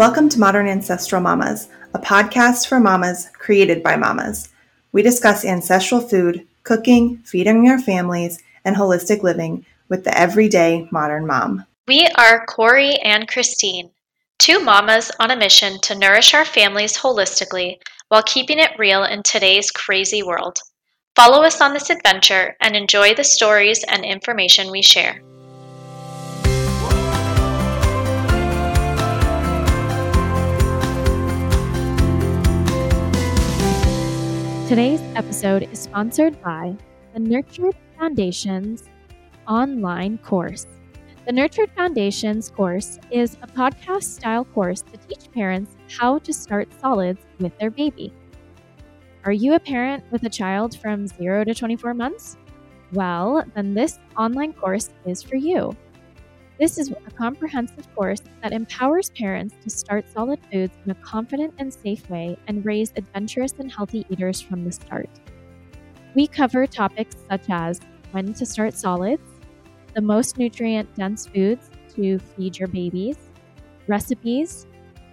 [0.00, 4.48] Welcome to Modern Ancestral Mamas, a podcast for mamas created by mamas.
[4.92, 11.26] We discuss ancestral food, cooking, feeding our families, and holistic living with the everyday modern
[11.26, 11.66] mom.
[11.86, 13.90] We are Corey and Christine,
[14.38, 17.76] two mamas on a mission to nourish our families holistically
[18.08, 20.60] while keeping it real in today's crazy world.
[21.14, 25.20] Follow us on this adventure and enjoy the stories and information we share.
[34.70, 36.76] Today's episode is sponsored by
[37.12, 38.84] the Nurtured Foundation's
[39.48, 40.68] online course.
[41.26, 46.68] The Nurtured Foundations course is a podcast style course to teach parents how to start
[46.80, 48.12] solids with their baby.
[49.24, 52.36] Are you a parent with a child from 0 to 24 months?
[52.92, 55.76] Well, then this online course is for you.
[56.60, 61.54] This is a comprehensive course that empowers parents to start solid foods in a confident
[61.56, 65.08] and safe way and raise adventurous and healthy eaters from the start.
[66.14, 67.80] We cover topics such as
[68.10, 69.22] when to start solids,
[69.94, 73.16] the most nutrient dense foods to feed your babies,
[73.86, 74.66] recipes,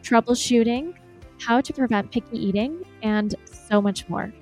[0.04, 0.95] troubleshooting,
[1.39, 4.34] how to prevent picky eating, and so much more.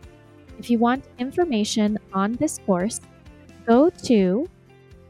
[0.57, 2.99] If you want information on this course,
[3.67, 4.49] go to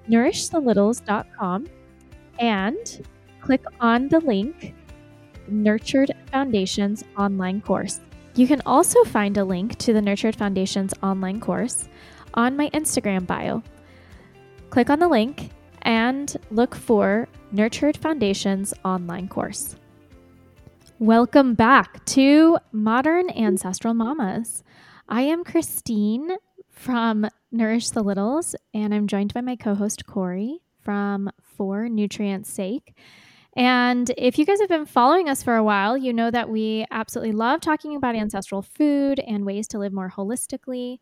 [0.09, 1.67] nourishthelittles.com
[2.39, 3.05] and
[3.41, 4.73] click on the link
[5.47, 8.00] Nurtured Foundations online course.
[8.36, 11.88] You can also find a link to the Nurtured Foundations online course
[12.33, 13.64] on my Instagram bio.
[14.69, 15.52] Click on the link
[15.83, 19.75] and look for Nurtured Foundations online course.
[20.99, 24.64] Welcome back to Modern Ancestral Mamas.
[25.08, 26.31] I am Christine
[26.72, 32.50] from Nourish the Littles, and I'm joined by my co host Corey from For Nutrients
[32.50, 32.95] Sake.
[33.58, 36.86] And if you guys have been following us for a while, you know that we
[36.92, 40.98] absolutely love talking about ancestral food and ways to live more holistically.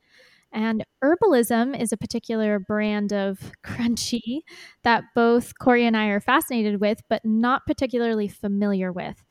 [0.51, 4.41] And herbalism is a particular brand of crunchy
[4.83, 9.23] that both Corey and I are fascinated with, but not particularly familiar with.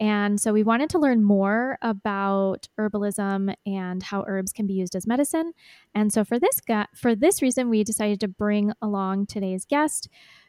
[0.00, 4.94] And so we wanted to learn more about herbalism and how herbs can be used
[4.94, 5.52] as medicine.
[5.94, 10.08] And so for this gu- for this reason, we decided to bring along today's guest,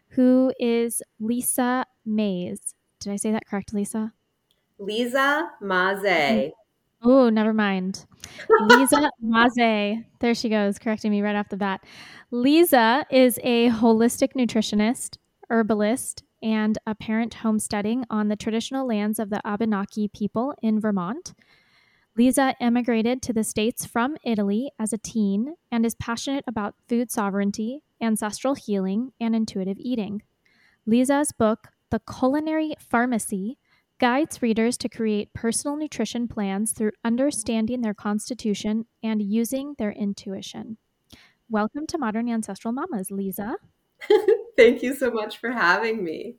[0.10, 2.74] who is Lisa Mays.
[3.00, 4.14] Did I say that correct, Lisa?
[4.80, 6.52] Lisa Masé.
[7.04, 8.08] Oh, never mind.
[8.62, 10.04] Lisa Masé.
[10.20, 11.84] There she goes, correcting me right off the bat.
[12.32, 15.18] Lisa is a holistic nutritionist,
[15.52, 21.34] herbalist, and a parent homesteading on the traditional lands of the Abenaki people in Vermont.
[22.16, 27.12] Lisa emigrated to the States from Italy as a teen and is passionate about food
[27.12, 30.24] sovereignty, ancestral healing, and intuitive eating.
[30.86, 33.60] Lisa's book, The Culinary Pharmacy,
[34.00, 40.78] guides readers to create personal nutrition plans through understanding their constitution and using their intuition.
[41.50, 43.56] Welcome to Modern Ancestral Mamas, Lisa.
[44.58, 46.36] Thank you so much for having me.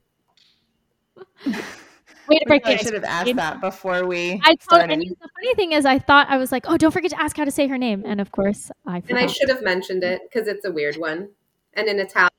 [2.28, 4.90] Wait, break I should have asked that before we I told, started.
[4.92, 7.36] and the funny thing is, I thought I was like, "Oh, don't forget to ask
[7.36, 9.10] how to say her name," and of course, I forgot.
[9.10, 11.30] And I should have mentioned it because it's a weird one.
[11.74, 12.30] And in Italian,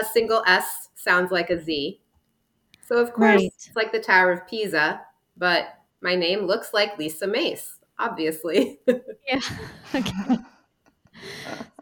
[0.00, 2.00] a single S sounds like a Z.
[2.86, 3.52] So, of course, Right.
[3.56, 5.02] it's like the Tower of Pisa,
[5.36, 5.66] but
[6.00, 8.80] my name looks like Lisa Mace, obviously.
[9.28, 9.40] yeah.
[9.94, 10.38] Okay.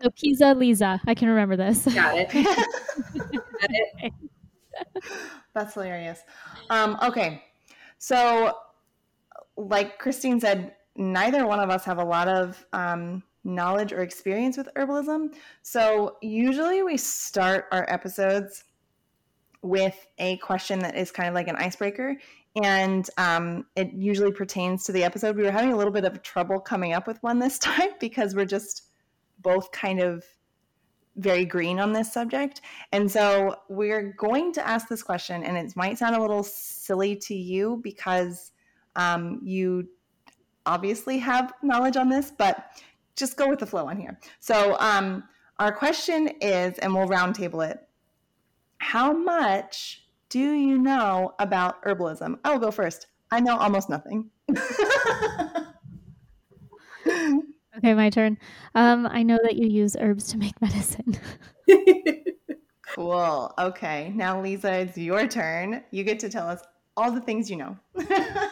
[0.03, 1.85] So Pisa Lisa, I can remember this.
[1.85, 2.33] Got it.
[2.33, 4.13] Got it.
[5.55, 6.21] That's hilarious.
[6.71, 7.43] Um, okay.
[7.99, 8.57] So,
[9.57, 14.57] like Christine said, neither one of us have a lot of um, knowledge or experience
[14.57, 15.35] with herbalism.
[15.63, 18.65] So, usually we start our episodes
[19.63, 22.17] with a question that is kind of like an icebreaker.
[22.63, 25.37] And um, it usually pertains to the episode.
[25.37, 28.35] We were having a little bit of trouble coming up with one this time because
[28.35, 28.88] we're just
[29.41, 30.25] both kind of
[31.17, 32.61] very green on this subject.
[32.93, 37.17] And so we're going to ask this question, and it might sound a little silly
[37.17, 38.53] to you because
[38.95, 39.89] um, you
[40.67, 42.83] obviously have knowledge on this, but
[43.17, 44.19] just go with the flow on here.
[44.39, 45.25] So um,
[45.59, 47.89] our question is, and we'll roundtable it
[48.79, 52.39] how much do you know about herbalism?
[52.45, 53.09] I will go first.
[53.31, 54.31] I know almost nothing.
[57.79, 58.39] Okay, my turn.
[58.75, 61.17] Um, I know that you use herbs to make medicine.
[62.95, 63.53] cool.
[63.59, 64.13] Okay.
[64.15, 65.83] Now, Lisa, it's your turn.
[65.91, 66.63] You get to tell us
[66.97, 67.77] all the things you know.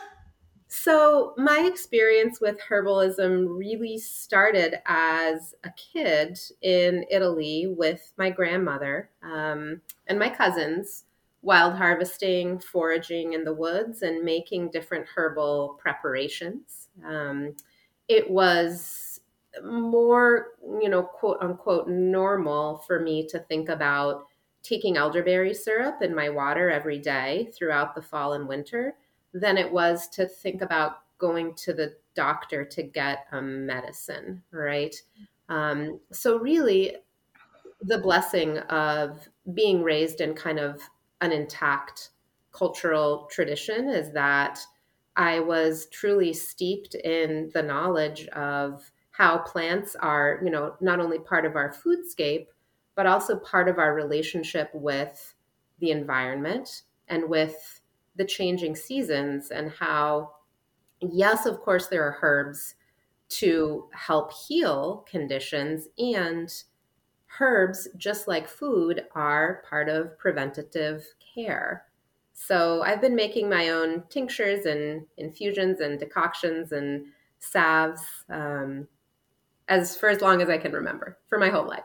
[0.68, 9.10] So, my experience with herbalism really started as a kid in Italy with my grandmother
[9.22, 11.04] um, and my cousins
[11.42, 16.88] wild harvesting, foraging in the woods, and making different herbal preparations.
[17.06, 17.54] Um,
[18.08, 19.15] it was
[19.64, 20.48] more,
[20.80, 24.24] you know, quote unquote, normal for me to think about
[24.62, 28.94] taking elderberry syrup in my water every day throughout the fall and winter
[29.32, 34.94] than it was to think about going to the doctor to get a medicine, right?
[35.48, 36.96] Um, so, really,
[37.82, 40.80] the blessing of being raised in kind of
[41.20, 42.10] an intact
[42.52, 44.58] cultural tradition is that
[45.16, 51.18] I was truly steeped in the knowledge of how plants are, you know, not only
[51.18, 52.48] part of our foodscape,
[52.94, 55.34] but also part of our relationship with
[55.78, 57.80] the environment and with
[58.16, 60.32] the changing seasons and how
[61.00, 62.74] yes of course there are herbs
[63.28, 66.64] to help heal conditions and
[67.38, 71.84] herbs just like food are part of preventative care.
[72.32, 77.06] So i've been making my own tinctures and infusions and decoctions and
[77.38, 78.88] salves um,
[79.68, 81.84] as for as long as i can remember for my whole life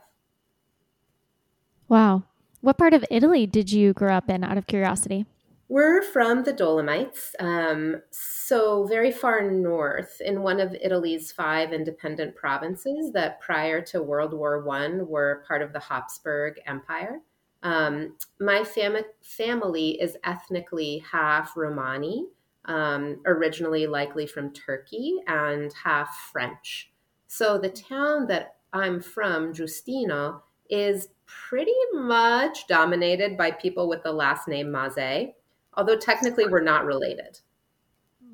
[1.92, 2.24] Wow.
[2.62, 5.26] What part of Italy did you grow up in out of curiosity?
[5.68, 12.34] We're from the Dolomites, um, so very far north in one of Italy's five independent
[12.34, 17.20] provinces that prior to World War One were part of the Habsburg Empire.
[17.62, 22.28] Um, my fam- family is ethnically half Romani,
[22.64, 26.91] um, originally likely from Turkey, and half French.
[27.34, 34.12] So the town that I'm from, Giustino, is pretty much dominated by people with the
[34.12, 35.32] last name Masé,
[35.76, 37.40] although technically we're not related.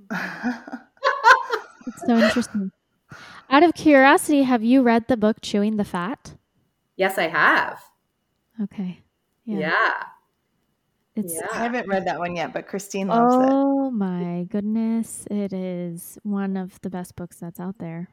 [0.09, 2.71] It's so interesting.
[3.51, 6.33] Out of curiosity, have you read the book Chewing the Fat?
[6.95, 7.79] Yes, I have.
[8.63, 9.01] Okay.
[9.45, 9.93] Yeah.
[11.15, 11.47] It's Yeah.
[11.53, 13.49] I haven't read that one yet, but Christine loves it.
[13.51, 15.27] Oh my goodness.
[15.29, 18.09] It is one of the best books that's out there.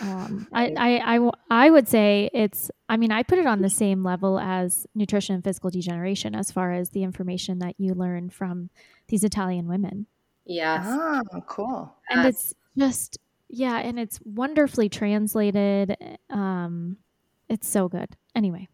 [0.00, 3.62] Um, I, I, I, w- I would say it's, I mean, I put it on
[3.62, 7.94] the same level as nutrition and physical degeneration as far as the information that you
[7.94, 8.70] learn from
[9.08, 10.06] these Italian women.
[10.44, 10.84] Yes.
[10.88, 11.94] Oh, cool.
[12.10, 12.34] And Yes.
[12.34, 13.18] it's just,
[13.48, 15.96] yeah, and it's wonderfully translated.
[16.30, 16.96] Um,
[17.48, 18.08] it's so good.
[18.34, 18.68] Anyway,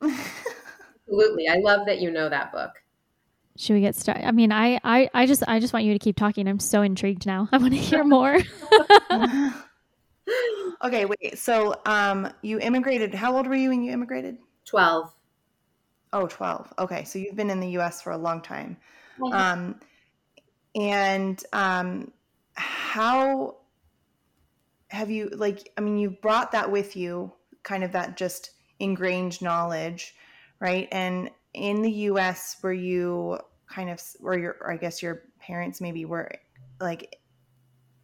[0.02, 1.48] Absolutely.
[1.48, 2.70] I love that you know that book.
[3.56, 4.26] should we get started?
[4.26, 6.48] I mean, I, I, I just, I just want you to keep talking.
[6.48, 7.48] I'm so intrigued now.
[7.52, 8.38] I want to hear more.
[10.84, 11.38] Okay, wait.
[11.38, 13.14] So, um, you immigrated.
[13.14, 14.38] How old were you when you immigrated?
[14.64, 15.12] 12.
[16.12, 16.72] Oh, 12.
[16.78, 18.76] Okay, so you've been in the US for a long time.
[19.32, 19.80] Um,
[20.74, 22.12] and um,
[22.54, 23.56] how
[24.88, 27.32] have you, like, I mean, you brought that with you,
[27.62, 30.14] kind of that just ingrained knowledge,
[30.60, 30.88] right?
[30.92, 33.38] And in the US, were you
[33.68, 36.30] kind of, or your, I guess your parents maybe were
[36.80, 37.16] like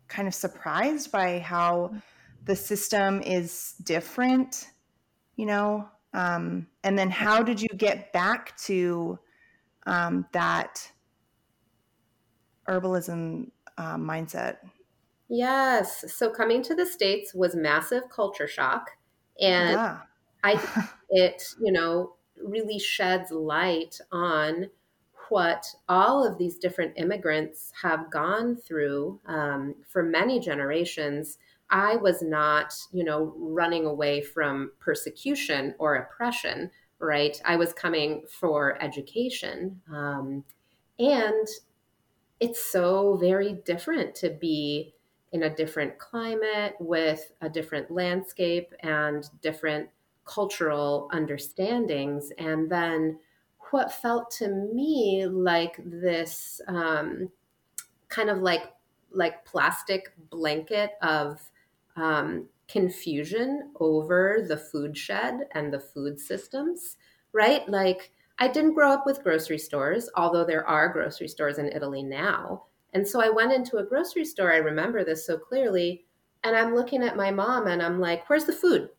[0.08, 1.92] kind of surprised by how
[2.44, 4.70] the system is different,
[5.36, 5.88] you know?
[6.14, 9.18] Um, and then how did you get back to
[9.86, 10.90] um, that
[12.68, 14.56] herbalism uh, mindset?
[15.28, 16.12] Yes.
[16.12, 18.90] So coming to the States was massive culture shock.
[19.40, 19.98] And yeah.
[20.42, 24.70] I it, you know, really sheds light on
[25.30, 31.38] what all of these different immigrants have gone through um, for many generations.
[31.70, 37.40] I was not, you know, running away from persecution or oppression, right?
[37.44, 39.80] I was coming for education.
[39.92, 40.44] Um,
[40.98, 41.46] and
[42.40, 44.94] it's so very different to be
[45.32, 49.88] in a different climate with a different landscape and different
[50.24, 52.30] cultural understandings.
[52.38, 53.18] And then
[53.72, 57.30] what felt to me like this um,
[58.08, 58.74] kind of like
[59.10, 61.50] like plastic blanket of
[61.96, 66.98] um, confusion over the food shed and the food systems,
[67.32, 67.66] right?
[67.68, 72.02] Like I didn't grow up with grocery stores, although there are grocery stores in Italy
[72.02, 72.66] now.
[72.92, 76.06] And so I went into a grocery store, I remember this so clearly,
[76.44, 78.90] and I'm looking at my mom and I'm like, where's the food?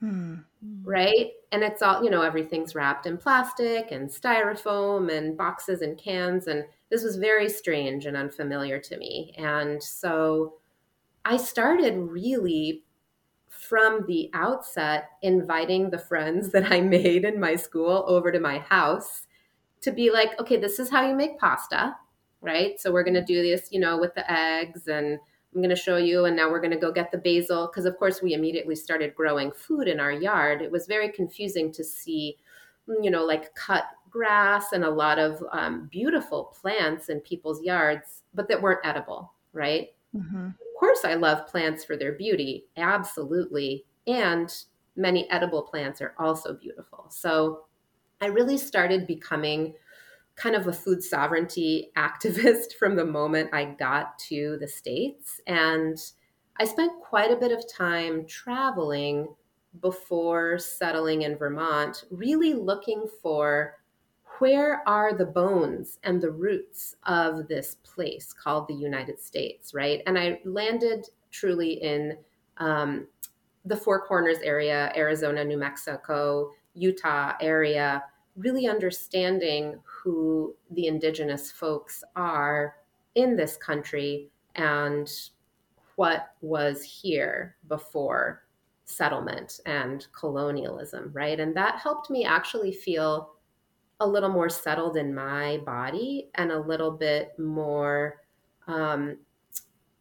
[0.00, 0.46] Hmm.
[0.86, 1.32] Right?
[1.50, 6.46] And it's all, you know, everything's wrapped in plastic and styrofoam and boxes and cans.
[6.46, 9.34] And this was very strange and unfamiliar to me.
[9.36, 10.54] And so
[11.24, 12.84] I started really
[13.48, 18.58] from the outset inviting the friends that I made in my school over to my
[18.60, 19.26] house
[19.82, 21.96] to be like, okay, this is how you make pasta,
[22.40, 22.80] right?
[22.80, 25.18] So we're going to do this, you know, with the eggs and
[25.56, 26.26] I'm going to show you.
[26.26, 27.66] And now we're going to go get the basil.
[27.66, 30.60] Because, of course, we immediately started growing food in our yard.
[30.60, 32.36] It was very confusing to see,
[33.02, 38.22] you know, like cut grass and a lot of um, beautiful plants in people's yards,
[38.34, 39.88] but that weren't edible, right?
[40.14, 40.46] Mm-hmm.
[40.46, 43.84] Of course, I love plants for their beauty, absolutely.
[44.06, 44.54] And
[44.94, 47.06] many edible plants are also beautiful.
[47.10, 47.64] So
[48.20, 49.74] I really started becoming
[50.36, 55.40] kind of a food sovereignty activist from the moment I got to the States.
[55.46, 55.98] And
[56.58, 59.28] I spent quite a bit of time traveling
[59.80, 63.74] before settling in Vermont, really looking for
[64.38, 70.02] where are the bones and the roots of this place called the United States, right?
[70.06, 72.18] And I landed truly in
[72.58, 73.06] um,
[73.64, 78.04] the Four Corners area, Arizona, New Mexico, Utah area,
[78.36, 82.76] really understanding who the indigenous folks are
[83.14, 85.10] in this country and
[85.96, 88.44] what was here before
[88.84, 91.40] settlement and colonialism, right?
[91.40, 93.32] And that helped me actually feel
[94.00, 98.20] a little more settled in my body and a little bit more
[98.68, 99.16] um,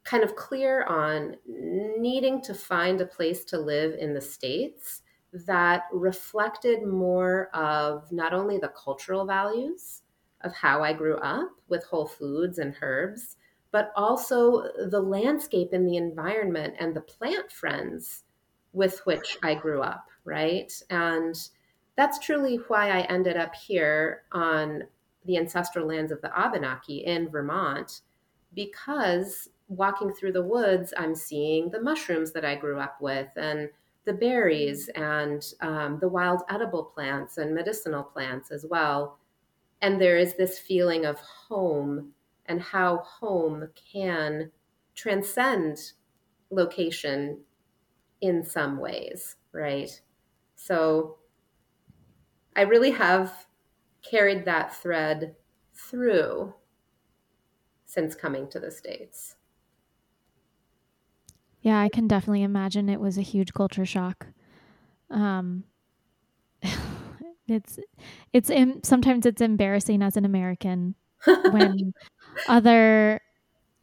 [0.04, 5.02] kind of clear on needing to find a place to live in the States
[5.46, 10.02] that reflected more of not only the cultural values
[10.42, 13.38] of how I grew up with whole foods and herbs,
[13.72, 18.24] but also the landscape and the environment and the plant friends
[18.72, 20.72] with which I grew up, right?
[20.90, 21.36] And
[21.98, 24.84] that's truly why I ended up here on
[25.26, 28.02] the ancestral lands of the Abenaki in Vermont,
[28.54, 33.70] because walking through the woods, I'm seeing the mushrooms that I grew up with and
[34.06, 39.18] the berries and um, the wild edible plants and medicinal plants as well.
[39.82, 42.12] And there is this feeling of home
[42.46, 44.52] and how home can
[44.94, 45.78] transcend
[46.52, 47.40] location
[48.22, 49.90] in some ways, right?
[50.56, 51.18] So
[52.56, 53.48] I really have
[54.10, 55.36] carried that thread
[55.74, 56.54] through
[57.86, 59.35] since coming to the States.
[61.66, 64.28] Yeah, I can definitely imagine it was a huge culture shock.
[65.10, 65.64] Um,
[67.48, 67.80] it's
[68.34, 70.94] it's Im- sometimes it's embarrassing as an American
[71.26, 71.96] when
[72.48, 73.20] other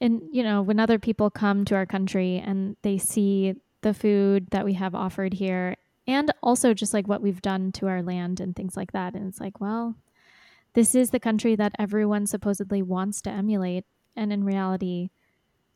[0.00, 4.46] and you know when other people come to our country and they see the food
[4.52, 5.74] that we have offered here
[6.06, 9.26] and also just like what we've done to our land and things like that and
[9.26, 9.96] it's like well
[10.74, 13.84] this is the country that everyone supposedly wants to emulate
[14.14, 15.10] and in reality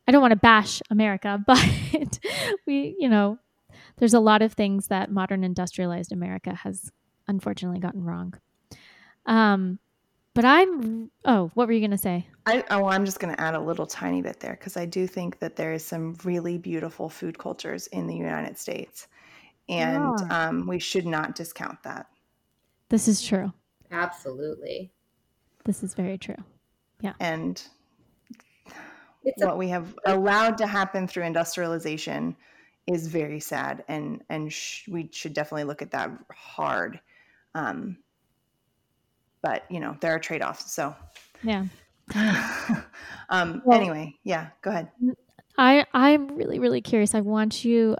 [0.07, 2.19] I don't want to bash America, but
[2.65, 3.39] we, you know,
[3.97, 6.91] there's a lot of things that modern industrialized America has
[7.27, 8.33] unfortunately gotten wrong.
[9.25, 9.79] Um,
[10.33, 12.27] but I'm, oh, what were you going to say?
[12.45, 15.07] I, oh, I'm just going to add a little tiny bit there because I do
[15.07, 19.07] think that there is some really beautiful food cultures in the United States.
[19.67, 20.47] And yeah.
[20.47, 22.05] um, we should not discount that.
[22.89, 23.51] This is true.
[23.91, 24.91] Absolutely.
[25.65, 26.37] This is very true.
[27.01, 27.13] Yeah.
[27.19, 27.61] And
[29.27, 32.35] it's what a- we have allowed to happen through industrialization
[32.87, 36.99] is very sad and and sh- we should definitely look at that hard.
[37.55, 37.97] Um,
[39.41, 40.95] but you know there are trade-offs so.
[41.43, 41.65] Yeah.
[43.29, 44.89] Um, well, anyway yeah go ahead.
[45.57, 47.13] i i'm really really curious.
[47.13, 47.97] I want you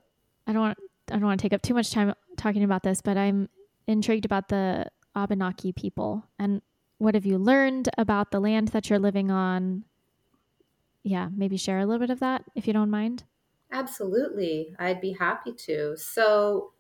[0.48, 0.78] i don't want
[1.12, 3.50] i don't want to take up too much time talking about this but i'm
[3.88, 4.86] intrigued about the
[5.18, 6.62] abenaki people and
[7.00, 9.84] what have you learned about the land that you're living on
[11.08, 13.24] yeah, maybe share a little bit of that if you don't mind?
[13.72, 14.76] Absolutely.
[14.80, 15.96] I'd be happy to.
[15.98, 16.74] So,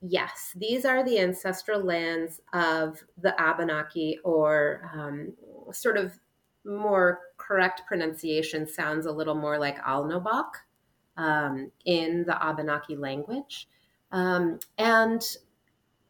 [0.00, 5.32] yes, these are the ancestral lands of the Abenaki, or um,
[5.72, 6.18] sort of
[6.64, 10.50] more correct pronunciation sounds a little more like Alnobak
[11.16, 13.68] um, in the Abenaki language.
[14.12, 15.22] Um, and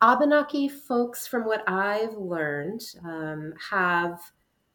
[0.02, 4.20] Abenaki folks, from what I've learned, um, have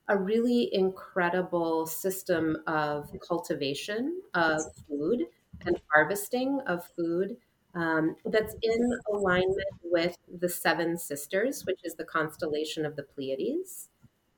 [0.07, 5.25] a really incredible system of cultivation of food
[5.65, 7.37] and harvesting of food
[7.73, 13.89] um, that's in alignment with the seven sisters, which is the constellation of the Pleiades.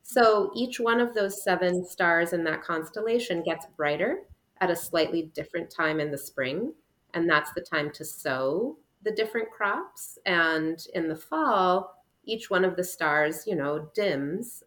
[0.04, 4.24] So each one of those seven stars in that constellation gets brighter
[4.60, 6.74] at a slightly different time in the spring.
[7.14, 10.18] And that's the time to sow the different crops.
[10.26, 14.64] And in the fall, each one of the stars, you know, dims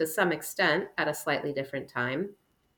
[0.00, 2.30] to some extent at a slightly different time.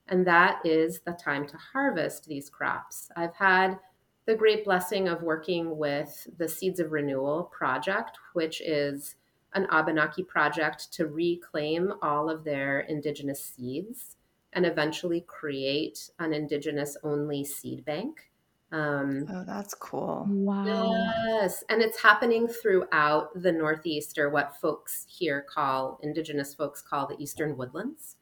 [0.09, 3.09] And that is the time to harvest these crops.
[3.17, 3.79] I've had
[4.27, 9.15] the great blessing of working with the Seeds of Renewal project, which is
[9.55, 14.17] an Abenaki project to reclaim all of their indigenous seeds
[14.53, 18.32] and eventually create an indigenous only seed bank
[18.73, 20.27] Um, oh, that's cool.
[20.29, 20.93] Wow.
[21.27, 21.63] Yes.
[21.69, 27.23] And it's happening throughout the Northeast, or what folks here call, Indigenous folks call the
[27.23, 28.17] Eastern Woodlands.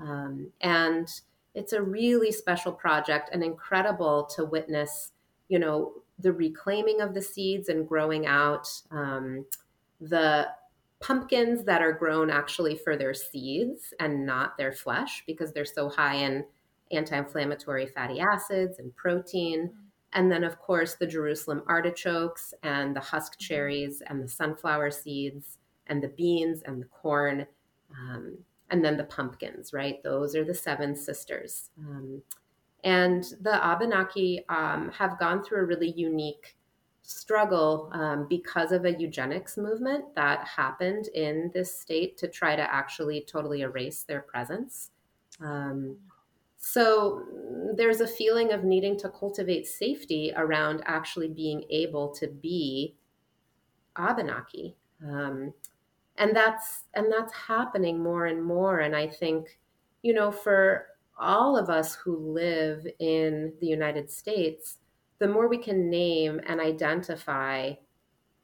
[0.00, 1.08] Um, and
[1.54, 5.12] it's a really special project and incredible to witness,
[5.48, 9.46] you know, the reclaiming of the seeds and growing out um,
[10.00, 10.48] the
[11.00, 15.88] pumpkins that are grown actually for their seeds and not their flesh because they're so
[15.88, 16.44] high in
[16.92, 19.70] anti inflammatory fatty acids and protein.
[20.14, 25.58] And then, of course, the Jerusalem artichokes and the husk cherries and the sunflower seeds
[25.86, 27.46] and the beans and the corn.
[27.90, 28.38] Um,
[28.70, 30.02] and then the pumpkins, right?
[30.02, 31.70] Those are the seven sisters.
[31.78, 32.22] Um,
[32.84, 36.56] and the Abenaki um, have gone through a really unique
[37.02, 42.62] struggle um, because of a eugenics movement that happened in this state to try to
[42.62, 44.90] actually totally erase their presence.
[45.40, 45.96] Um,
[46.64, 47.24] so
[47.76, 52.94] there's a feeling of needing to cultivate safety around actually being able to be
[53.96, 54.76] Abenaki.
[55.04, 55.52] Um,
[56.16, 59.58] and that's and that's happening more and more and i think
[60.02, 60.86] you know for
[61.18, 64.78] all of us who live in the united states
[65.18, 67.72] the more we can name and identify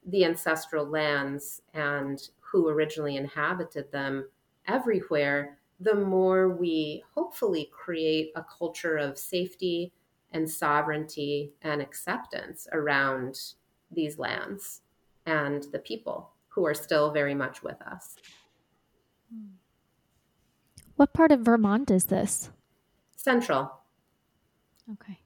[0.07, 4.27] the ancestral lands and who originally inhabited them
[4.67, 9.93] everywhere the more we hopefully create a culture of safety
[10.31, 13.35] and sovereignty and acceptance around
[13.91, 14.81] these lands
[15.25, 18.15] and the people who are still very much with us.
[20.95, 22.49] What part of Vermont is this?
[23.15, 23.71] Central.
[24.91, 25.19] Okay.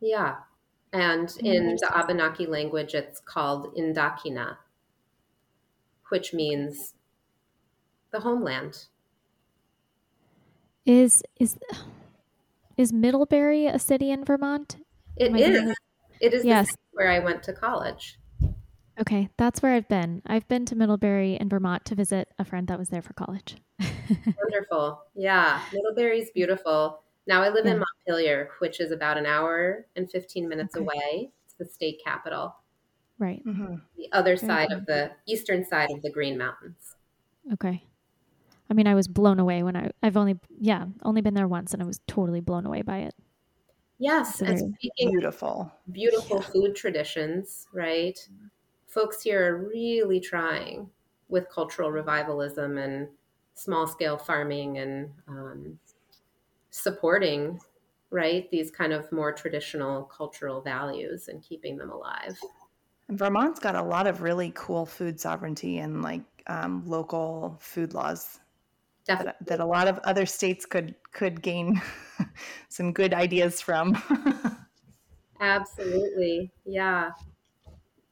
[0.00, 0.36] Yeah.
[0.92, 4.56] And in the Abenaki language, it's called Ndakinna,
[6.08, 6.94] which means
[8.10, 8.86] the homeland.
[10.86, 11.58] Is is
[12.76, 14.76] is Middlebury a city in Vermont?
[15.16, 15.74] It is.
[16.20, 16.68] It is yes.
[16.92, 18.18] where I went to college.
[19.00, 20.20] Okay, that's where I've been.
[20.26, 23.56] I've been to Middlebury in Vermont to visit a friend that was there for college.
[23.80, 25.02] Wonderful.
[25.14, 27.02] Yeah, Middlebury's beautiful.
[27.26, 27.72] Now I live yeah.
[27.72, 30.84] in Montpelier, which is about an hour and 15 minutes okay.
[30.84, 31.30] away.
[31.46, 32.56] It's the state capital.
[33.18, 33.44] Right.
[33.46, 33.76] Mm-hmm.
[33.96, 34.78] The other Very side cool.
[34.78, 36.96] of the eastern side of the Green Mountains.
[37.54, 37.84] Okay.
[38.70, 41.72] I mean, I was blown away when I, I've only, yeah, only been there once
[41.72, 43.14] and I was totally blown away by it.
[43.98, 44.40] Yes.
[44.40, 46.50] and speaking beautiful, beautiful yeah.
[46.52, 48.18] food traditions, right?
[48.90, 50.90] folks here are really trying
[51.28, 53.08] with cultural revivalism and
[53.54, 55.78] small scale farming and um,
[56.70, 57.58] supporting
[58.10, 62.36] right these kind of more traditional cultural values and keeping them alive
[63.08, 67.94] and vermont's got a lot of really cool food sovereignty and like um, local food
[67.94, 68.40] laws
[69.06, 71.80] that, that, a lot of other states could could gain
[72.68, 74.00] some good ideas from
[75.40, 77.10] absolutely yeah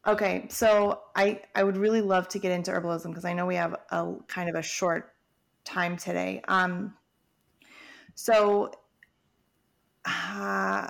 [0.09, 3.57] Okay, so I I would really love to get into herbalism because I know we
[3.57, 5.13] have a kind of a short
[5.65, 6.41] time today.
[6.49, 6.95] Um,
[8.15, 8.71] so
[10.07, 10.89] uh,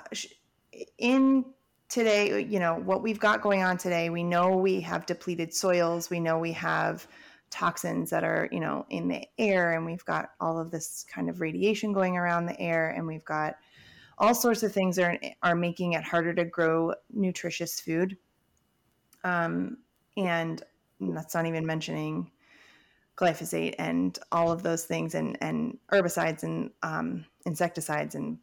[0.97, 1.45] in
[1.89, 4.09] today, you know what we've got going on today.
[4.09, 6.09] We know we have depleted soils.
[6.09, 7.05] We know we have
[7.49, 11.29] toxins that are you know in the air, and we've got all of this kind
[11.29, 13.55] of radiation going around the air, and we've got
[14.17, 18.17] all sorts of things are are making it harder to grow nutritious food
[19.23, 19.77] um,
[20.17, 20.63] and
[20.99, 22.31] that's not even mentioning
[23.15, 28.37] glyphosate and all of those things and, and herbicides and um, insecticides and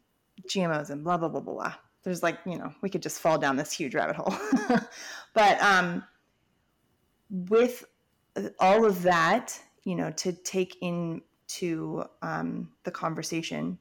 [0.47, 1.73] GMOs and blah, blah, blah, blah, blah.
[2.03, 4.33] There's like, you know, we could just fall down this huge rabbit hole.
[5.33, 6.03] but um,
[7.29, 7.83] with
[8.59, 13.77] all of that, you know, to take into um, the conversation.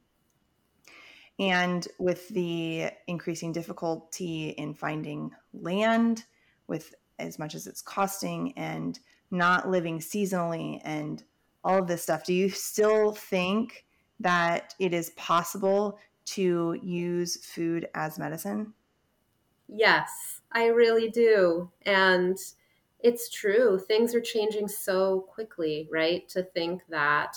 [1.38, 6.24] And with the increasing difficulty in finding land,
[6.66, 8.98] with as much as it's costing and
[9.30, 11.22] not living seasonally and
[11.64, 13.84] all of this stuff do you still think
[14.20, 18.72] that it is possible to use food as medicine?
[19.68, 21.70] Yes i really do.
[21.84, 22.38] And
[23.06, 27.36] it's true things are changing so quickly right to think that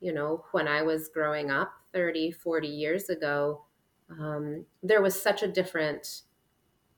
[0.00, 3.62] you know when i was growing up 30 40 years ago
[4.10, 6.22] um, there was such a different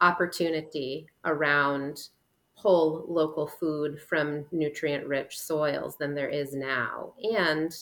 [0.00, 2.08] opportunity around
[2.54, 7.14] whole local food from nutrient rich soils than there is now.
[7.22, 7.74] And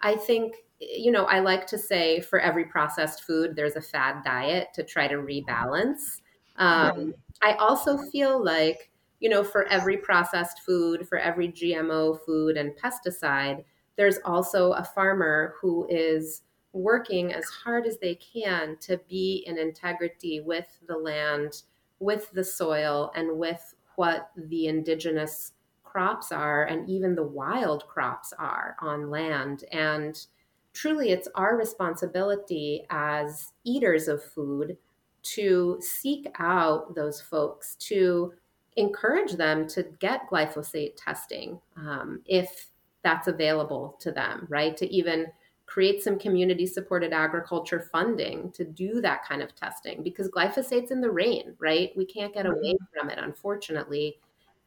[0.00, 4.24] I think, you know, I like to say for every processed food, there's a fad
[4.24, 6.20] diet to try to rebalance.
[6.56, 12.56] Um, I also feel like, you know, for every processed food, for every GMO food
[12.56, 13.64] and pesticide,
[13.96, 19.58] there's also a farmer who is working as hard as they can to be in
[19.58, 21.62] integrity with the land,
[21.98, 25.52] with the soil, and with what the indigenous
[25.82, 29.64] crops are and even the wild crops are on land.
[29.72, 30.26] And
[30.74, 34.76] truly, it's our responsibility as eaters of food
[35.22, 38.34] to seek out those folks, to
[38.76, 42.68] encourage them to get glyphosate testing um, if
[43.02, 44.76] that's available to them, right?
[44.76, 45.26] To even
[45.66, 51.00] create some community supported agriculture funding to do that kind of testing because glyphosate's in
[51.00, 51.90] the rain, right?
[51.96, 52.98] We can't get away mm-hmm.
[52.98, 54.18] from it, unfortunately.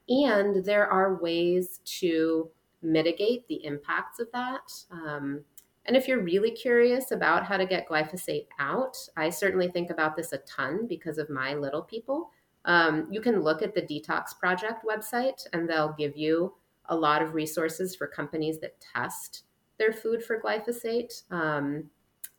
[0.10, 2.50] And there are ways to
[2.82, 4.72] mitigate the impacts of that.
[4.91, 5.41] Um,
[5.86, 10.15] and if you're really curious about how to get glyphosate out, I certainly think about
[10.15, 12.32] this a ton because of my little people.
[12.65, 16.54] Um, you can look at the Detox Project website, and they'll give you
[16.89, 19.43] a lot of resources for companies that test
[19.78, 21.24] their food for glyphosate.
[21.32, 21.86] Um,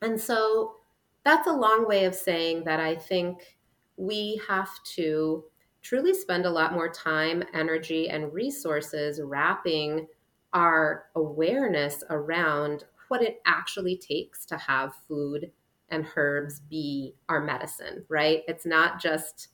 [0.03, 0.77] and so
[1.25, 3.57] that's a long way of saying that I think
[3.97, 5.45] we have to
[5.83, 10.07] truly spend a lot more time, energy, and resources wrapping
[10.53, 15.51] our awareness around what it actually takes to have food
[15.89, 18.43] and herbs be our medicine, right?
[18.47, 19.49] It's not just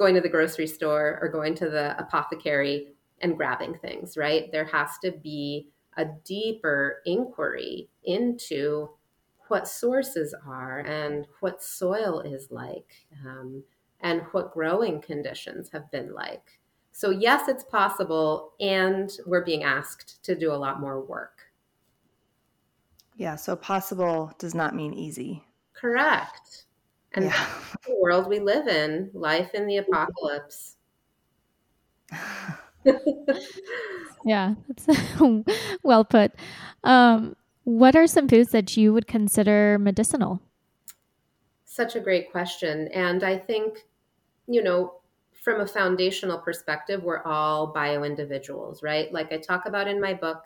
[0.00, 2.88] going to the grocery store or going to the apothecary
[3.20, 4.50] and grabbing things, right?
[4.50, 8.88] There has to be a deeper inquiry into
[9.48, 12.94] what sources are and what soil is like
[13.26, 13.62] um,
[14.00, 16.58] and what growing conditions have been like.
[16.92, 21.52] So, yes, it's possible, and we're being asked to do a lot more work.
[23.16, 25.44] Yeah, so possible does not mean easy.
[25.74, 26.64] Correct.
[27.14, 27.46] And yeah.
[27.86, 30.76] the world we live in, life in the apocalypse.
[34.24, 34.88] yeah, that's
[35.82, 36.32] well put.
[36.84, 40.40] Um, what are some foods that you would consider medicinal?
[41.64, 42.88] Such a great question.
[42.88, 43.86] And I think,
[44.48, 44.94] you know,
[45.32, 49.12] from a foundational perspective, we're all bio individuals, right?
[49.12, 50.42] Like I talk about in my book,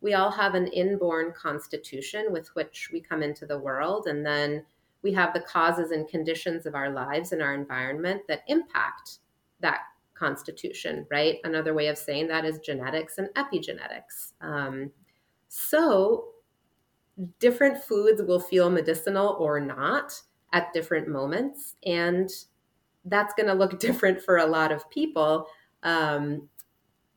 [0.00, 4.06] we all have an inborn constitution with which we come into the world.
[4.06, 4.64] And then
[5.02, 9.18] we have the causes and conditions of our lives and our environment that impact
[9.60, 9.80] that
[10.14, 11.36] constitution, right?
[11.44, 14.32] Another way of saying that is genetics and epigenetics.
[14.40, 14.90] Um,
[15.48, 16.28] so,
[17.38, 20.20] different foods will feel medicinal or not
[20.52, 21.76] at different moments.
[21.84, 22.28] And
[23.04, 25.46] that's going to look different for a lot of people.
[25.82, 26.48] Um,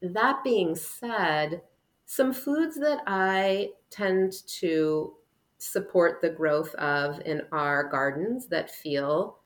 [0.02, 1.62] that being said,
[2.06, 5.14] some foods that I tend to
[5.62, 9.38] support the growth of in our gardens that feel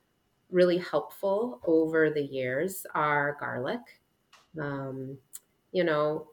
[0.50, 4.00] really helpful over the years are garlic.
[4.58, 5.18] Um,
[5.72, 6.28] you know,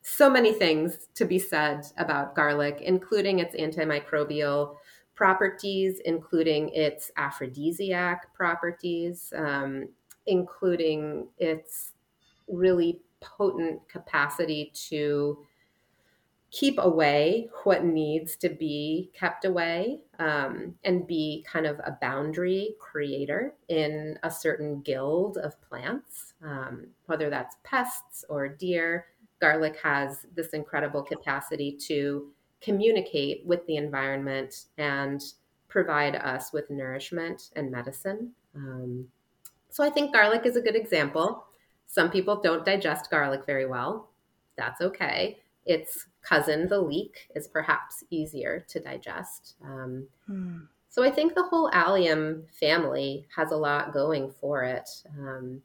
[0.00, 4.76] so many things to be said about garlic, including its antimicrobial
[5.14, 9.88] properties, including its aphrodisiac properties, um,
[10.26, 11.92] including its
[12.48, 15.38] really potent capacity to
[16.54, 22.76] keep away what needs to be kept away um, and be kind of a boundary
[22.78, 29.06] creator in a certain guild of plants, um, whether that's pests or deer.
[29.40, 35.20] Garlic has this incredible capacity to communicate with the environment and
[35.66, 38.30] provide us with nourishment and medicine.
[38.54, 39.08] Um,
[39.70, 41.46] so I think garlic is a good example.
[41.88, 44.10] Some people don't digest garlic very well.
[44.56, 45.40] That's okay.
[45.66, 49.54] Its cousin, the leek, is perhaps easier to digest.
[49.64, 50.58] Um, hmm.
[50.88, 54.88] So I think the whole allium family has a lot going for it.
[55.18, 55.60] Um,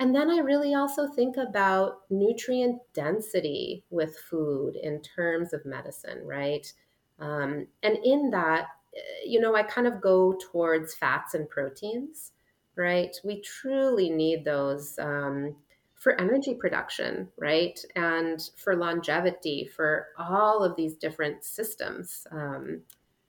[0.00, 6.24] and then I really also think about nutrient density with food in terms of medicine,
[6.24, 6.72] right?
[7.18, 12.32] Um, and in that, eh, you know, I kind of go towards fats and proteins,
[12.76, 13.16] right?
[13.24, 15.56] We truly need those um,
[15.98, 17.78] for energy production, right?
[17.96, 22.82] And for longevity, for all of these different systems um,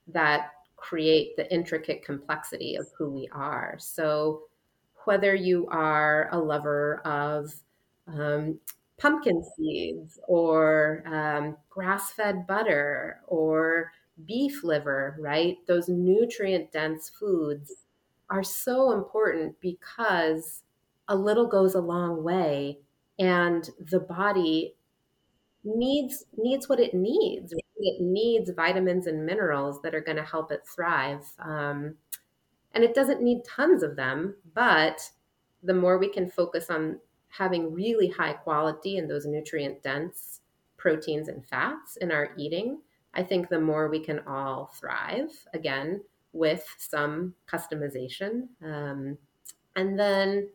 [0.08, 3.76] that create the intricate complexity of who we are.
[3.78, 4.42] So,
[5.04, 7.52] whether you are a lover of
[8.06, 8.58] um,
[8.98, 13.90] pumpkin seeds or um, grass fed butter or
[14.26, 15.56] beef liver, right?
[15.66, 17.72] Those nutrient dense foods
[18.28, 20.62] are so important because
[21.10, 22.78] a little goes a long way
[23.18, 24.74] and the body
[25.64, 30.50] needs needs what it needs it needs vitamins and minerals that are going to help
[30.50, 31.96] it thrive um,
[32.72, 35.10] and it doesn't need tons of them but
[35.62, 40.40] the more we can focus on having really high quality and those nutrient dense
[40.78, 42.80] proteins and fats in our eating
[43.14, 48.48] I think the more we can all thrive, again, with some customization.
[48.62, 49.18] Um,
[49.74, 50.48] and then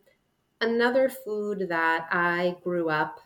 [0.60, 3.20] another food that I grew up,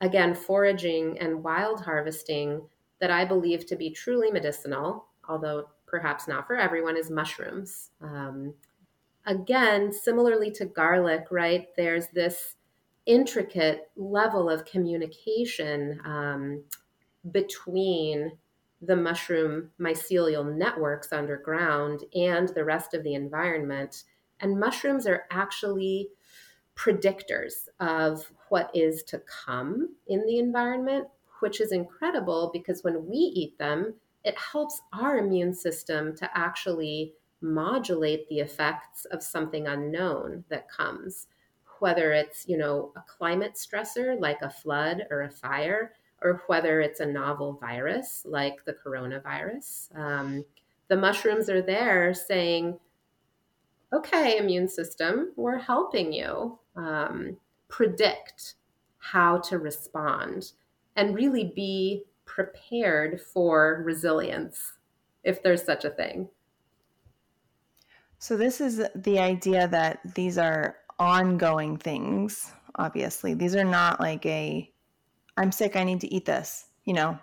[0.00, 2.62] again, foraging and wild harvesting
[3.00, 7.90] that I believe to be truly medicinal, although perhaps not for everyone, is mushrooms.
[8.00, 8.54] Um,
[9.26, 11.68] again, similarly to garlic, right?
[11.76, 12.56] There's this
[13.06, 16.64] intricate level of communication um,
[17.30, 18.32] between
[18.82, 24.04] the mushroom mycelial networks underground and the rest of the environment.
[24.40, 26.10] And mushrooms are actually
[26.78, 31.08] predictors of what is to come in the environment,
[31.40, 37.14] which is incredible because when we eat them, it helps our immune system to actually
[37.40, 41.26] modulate the effects of something unknown that comes
[41.80, 46.80] whether it's you know a climate stressor like a flood or a fire or whether
[46.80, 49.96] it's a novel virus like the coronavirus.
[49.96, 50.44] Um,
[50.88, 52.78] the mushrooms are there saying
[53.92, 57.36] okay immune system we're helping you um,
[57.68, 58.54] predict
[58.98, 60.52] how to respond
[60.96, 64.78] and really be prepared for resilience
[65.22, 66.28] if there's such a thing
[68.18, 73.34] so this is the idea that these are ongoing things, obviously.
[73.34, 74.70] These are not like a
[75.36, 77.18] I'm sick, I need to eat this, you know.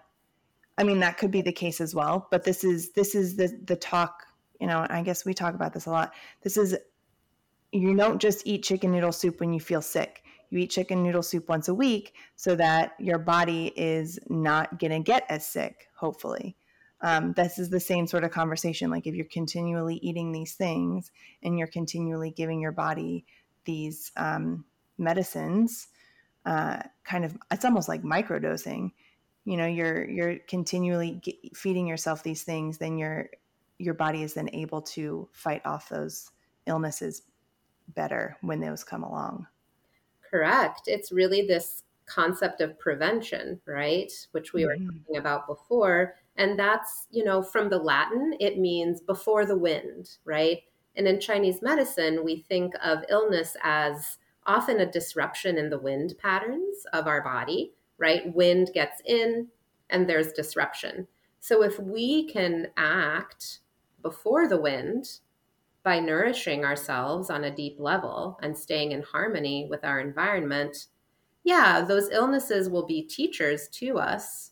[0.78, 3.60] I mean that could be the case as well, but this is this is the
[3.66, 4.26] the talk,
[4.62, 6.14] you know, I guess we talk about this a lot.
[6.42, 6.78] This is
[7.72, 10.24] you don't just eat chicken noodle soup when you feel sick.
[10.50, 14.92] You eat chicken noodle soup once a week so that your body is not going
[14.92, 16.56] to get as sick, hopefully
[17.02, 18.90] um, this is the same sort of conversation.
[18.90, 21.12] Like if you're continually eating these things
[21.44, 23.26] and you're continually giving your body
[23.66, 24.66] these um,
[24.98, 25.90] medicines,
[26.46, 28.92] uh, kind of, it's almost like microdosing.
[29.46, 31.22] You know, you're you're continually
[31.54, 33.30] feeding yourself these things, then your
[33.78, 36.32] your body is then able to fight off those
[36.66, 37.22] illnesses
[37.90, 39.48] better when those come along.
[40.30, 40.84] Correct.
[40.88, 44.12] It's really this concept of prevention, right?
[44.32, 44.86] Which we mm-hmm.
[44.86, 49.58] were talking about before and that's, you know, from the Latin, it means before the
[49.58, 50.64] wind, right?
[50.96, 56.16] And in Chinese medicine, we think of illness as often a disruption in the wind
[56.22, 58.34] patterns of our body, right?
[58.36, 59.48] Wind gets in
[59.90, 61.08] and there's disruption.
[61.40, 63.60] So if we can act
[64.02, 65.20] before the wind
[65.86, 70.88] by nourishing ourselves on a deep level and staying in harmony with our environment,
[71.44, 74.52] yeah, those illnesses will be teachers to us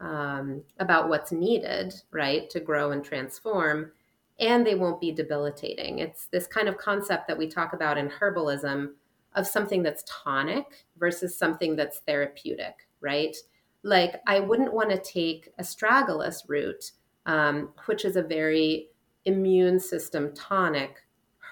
[0.00, 3.92] um, about what's needed, right, to grow and transform,
[4.40, 6.00] and they won't be debilitating.
[6.00, 8.90] It's this kind of concept that we talk about in herbalism
[9.36, 13.36] of something that's tonic versus something that's therapeutic, right?
[13.84, 16.90] Like, I wouldn't want to take astragalus root,
[17.26, 18.88] um, which is a very
[19.24, 21.02] immune system tonic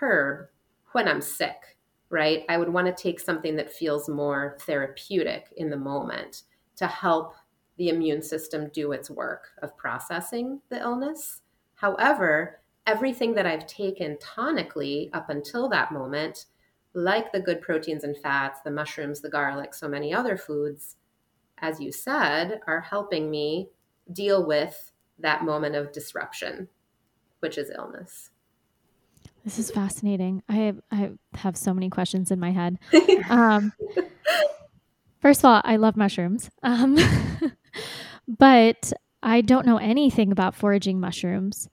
[0.01, 0.49] herb,
[0.93, 1.77] when I'm sick,
[2.09, 2.45] right?
[2.49, 6.43] I would want to take something that feels more therapeutic in the moment
[6.77, 7.35] to help
[7.77, 11.43] the immune system do its work of processing the illness.
[11.75, 16.47] However, everything that I've taken tonically up until that moment,
[16.93, 20.97] like the good proteins and fats, the mushrooms, the garlic, so many other foods,
[21.59, 23.69] as you said, are helping me
[24.13, 26.69] deal with that moment of disruption,
[27.41, 28.31] which is illness.
[29.45, 30.43] This is fascinating.
[30.49, 32.79] I have, I have so many questions in my head.
[33.29, 33.73] Um,
[35.21, 36.51] first of all, I love mushrooms.
[36.65, 36.99] Um,
[38.29, 41.69] but I don't know anything about foraging mushrooms.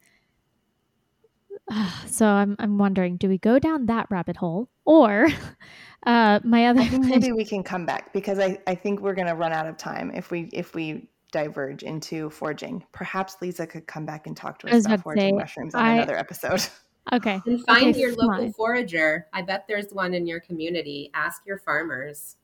[2.06, 5.28] so I'm I'm wondering, do we go down that rabbit hole, or
[6.06, 6.82] uh, my other?
[6.82, 9.52] I think maybe we can come back because I, I think we're going to run
[9.52, 12.84] out of time if we if we diverge into foraging.
[12.92, 15.96] Perhaps Lisa could come back and talk to us about foraging say, mushrooms on I,
[15.96, 16.66] another episode.
[17.14, 17.40] Okay.
[17.46, 19.28] And find okay, your local forager.
[19.32, 21.10] I bet there's one in your community.
[21.14, 22.36] Ask your farmers.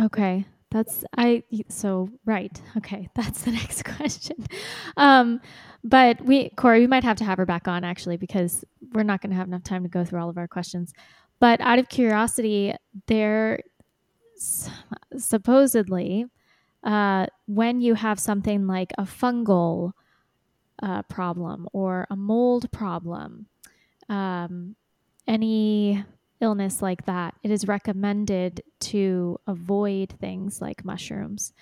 [0.00, 0.46] Okay.
[0.70, 2.60] That's I so right.
[2.76, 4.46] Okay, that's the next question.
[4.96, 5.40] Um,
[5.82, 9.20] but we Corey, we might have to have her back on actually because we're not
[9.20, 10.92] going to have enough time to go through all of our questions.
[11.40, 12.74] But out of curiosity,
[13.06, 13.60] there
[15.16, 16.26] supposedly
[16.82, 19.92] uh, when you have something like a fungal
[20.82, 23.46] uh, problem or a mold problem,
[24.08, 24.76] um,
[25.26, 26.04] any
[26.40, 31.52] illness like that, it is recommended to avoid things like mushrooms.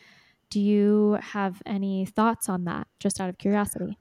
[0.51, 3.99] Do you have any thoughts on that, just out of curiosity?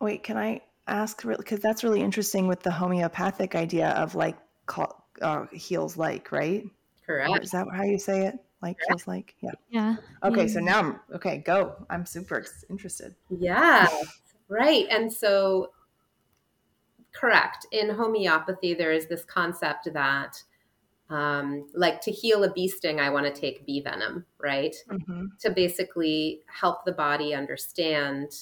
[0.00, 1.26] Wait, can I ask?
[1.26, 4.36] Because that's really interesting with the homeopathic idea of like
[5.20, 6.64] uh, heals like, right?
[7.06, 7.44] Correct.
[7.44, 8.38] Is that how you say it?
[8.64, 9.34] Like feels like?
[9.40, 9.52] Yeah.
[9.70, 9.96] Yeah.
[10.22, 10.48] Okay, yeah.
[10.48, 11.74] so now I'm okay, go.
[11.90, 13.14] I'm super interested.
[13.30, 13.88] Yeah.
[14.48, 14.86] Right.
[14.90, 15.70] And so
[17.12, 17.66] correct.
[17.72, 20.42] In homeopathy there is this concept that
[21.10, 24.74] um, like to heal a bee sting, I want to take bee venom, right?
[24.90, 25.26] Mm-hmm.
[25.40, 28.32] To basically help the body understand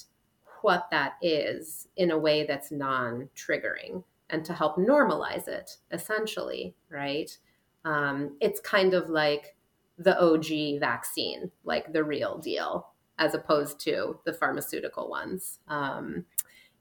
[0.61, 6.73] what that is in a way that's non triggering and to help normalize it, essentially,
[6.89, 7.37] right?
[7.85, 9.55] Um, it's kind of like
[9.97, 15.59] the OG vaccine, like the real deal, as opposed to the pharmaceutical ones.
[15.67, 16.25] Um,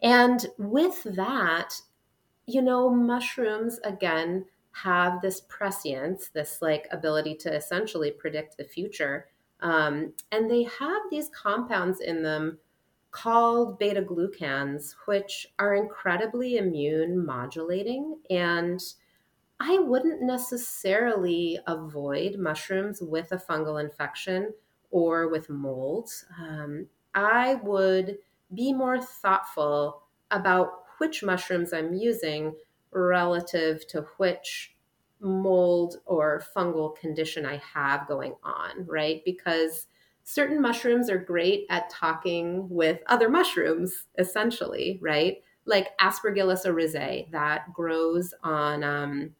[0.02, 1.74] and with that,
[2.46, 9.28] you know, mushrooms, again, have this prescience, this like ability to essentially predict the future.
[9.60, 12.58] Um, and they have these compounds in them
[13.10, 18.18] called beta glucans, which are incredibly immune modulating.
[18.30, 18.82] And
[19.64, 24.54] I wouldn't necessarily avoid mushrooms with a fungal infection
[24.90, 26.10] or with mold.
[26.36, 28.18] Um, I would
[28.52, 32.56] be more thoughtful about which mushrooms I'm using
[32.90, 34.74] relative to which
[35.20, 39.22] mold or fungal condition I have going on, right?
[39.24, 39.86] Because
[40.24, 45.36] certain mushrooms are great at talking with other mushrooms, essentially, right?
[45.66, 49.30] Like Aspergillus oryzae that grows on um,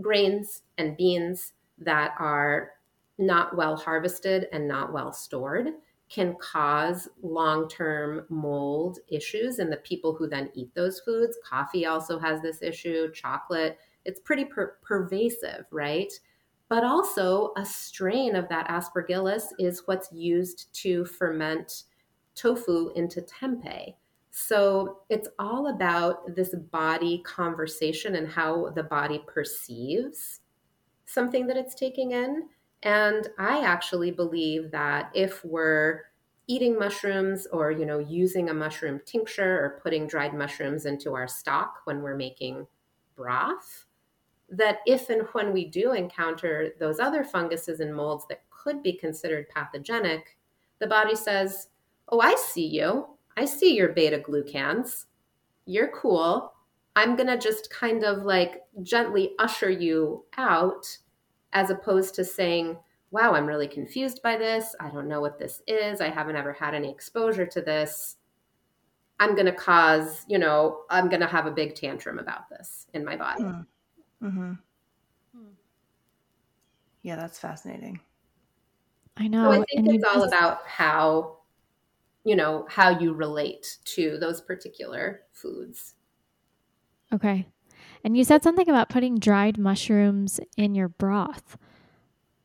[0.00, 2.72] grains and beans that are
[3.18, 5.68] not well harvested and not well stored
[6.08, 11.36] can cause long term mold issues in the people who then eat those foods.
[11.44, 13.78] Coffee also has this issue, chocolate.
[14.04, 16.12] It's pretty per- pervasive, right?
[16.68, 21.84] But also, a strain of that aspergillus is what's used to ferment
[22.34, 23.94] tofu into tempeh.
[24.38, 30.40] So it's all about this body conversation and how the body perceives
[31.06, 32.42] something that it's taking in.
[32.82, 36.02] And I actually believe that if we're
[36.48, 41.26] eating mushrooms or you know using a mushroom tincture or putting dried mushrooms into our
[41.26, 42.66] stock when we're making
[43.16, 43.86] broth
[44.50, 48.92] that if and when we do encounter those other funguses and molds that could be
[48.92, 50.36] considered pathogenic
[50.78, 51.68] the body says
[52.10, 55.06] oh i see you i see your beta glucans
[55.66, 56.52] you're cool
[56.96, 60.86] i'm going to just kind of like gently usher you out
[61.52, 62.76] as opposed to saying,
[63.12, 64.74] wow, I'm really confused by this.
[64.78, 66.02] I don't know what this is.
[66.02, 68.16] I haven't ever had any exposure to this.
[69.20, 72.88] I'm going to cause, you know, I'm going to have a big tantrum about this
[72.92, 73.44] in my body.
[74.22, 74.52] Mm-hmm.
[77.02, 78.00] Yeah, that's fascinating.
[79.16, 79.44] I know.
[79.44, 81.35] So I think and it's all just- about how,
[82.26, 85.94] you know, how you relate to those particular foods.
[87.12, 87.46] Okay.
[88.02, 91.56] And you said something about putting dried mushrooms in your broth.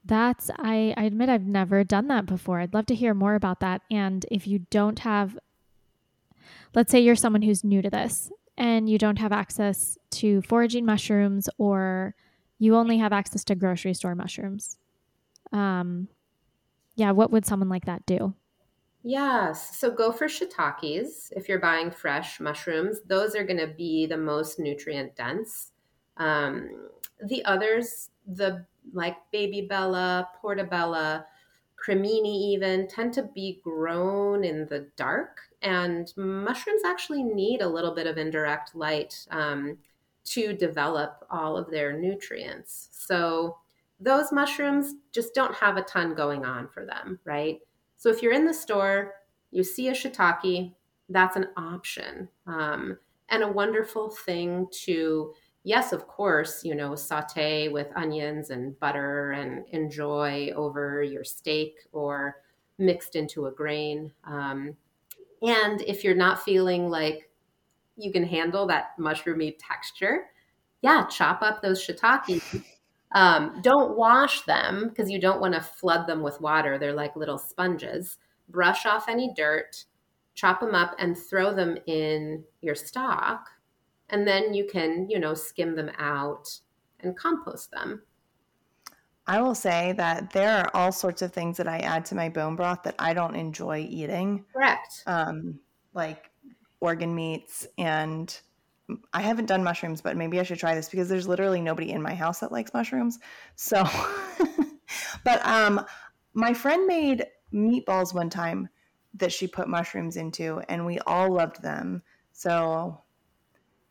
[0.05, 2.59] That's I, I admit I've never done that before.
[2.59, 3.81] I'd love to hear more about that.
[3.89, 5.37] And if you don't have
[6.75, 10.85] let's say you're someone who's new to this and you don't have access to foraging
[10.85, 12.13] mushrooms or
[12.59, 14.77] you only have access to grocery store mushrooms.
[15.51, 16.07] Um
[16.95, 18.35] yeah, what would someone like that do?
[19.03, 19.77] Yes.
[19.79, 23.01] So go for shiitakes if you're buying fresh mushrooms.
[23.07, 25.71] Those are going to be the most nutrient dense.
[26.17, 26.89] Um,
[27.25, 31.25] the others, the like baby bella, portabella,
[31.83, 35.39] cremini, even tend to be grown in the dark.
[35.63, 39.77] And mushrooms actually need a little bit of indirect light um,
[40.25, 42.89] to develop all of their nutrients.
[42.91, 43.57] So
[43.99, 47.59] those mushrooms just don't have a ton going on for them, right?
[48.01, 49.13] So if you're in the store,
[49.51, 50.73] you see a shiitake,
[51.09, 52.97] that's an option um,
[53.29, 59.33] and a wonderful thing to, yes, of course, you know, saute with onions and butter
[59.33, 62.37] and enjoy over your steak or
[62.79, 64.11] mixed into a grain.
[64.23, 64.75] Um,
[65.43, 67.29] and if you're not feeling like
[67.97, 70.23] you can handle that mushroomy texture,
[70.81, 72.63] yeah, chop up those shiitake
[73.13, 76.77] um, don't wash them because you don't want to flood them with water.
[76.77, 78.17] They're like little sponges.
[78.49, 79.85] Brush off any dirt,
[80.33, 83.49] chop them up, and throw them in your stock.
[84.09, 86.59] And then you can, you know, skim them out
[86.99, 88.01] and compost them.
[89.27, 92.27] I will say that there are all sorts of things that I add to my
[92.27, 95.03] bone broth that I don't enjoy eating, Correct.
[95.05, 95.59] um,
[95.93, 96.29] like
[96.79, 97.67] organ meats.
[97.77, 98.37] And
[99.13, 102.01] I haven't done mushrooms, but maybe I should try this because there's literally nobody in
[102.01, 103.19] my house that likes mushrooms.
[103.55, 103.83] So,
[105.23, 105.85] but um,
[106.33, 108.69] my friend made meatballs one time
[109.15, 112.01] that she put mushrooms into, and we all loved them.
[112.33, 113.01] So,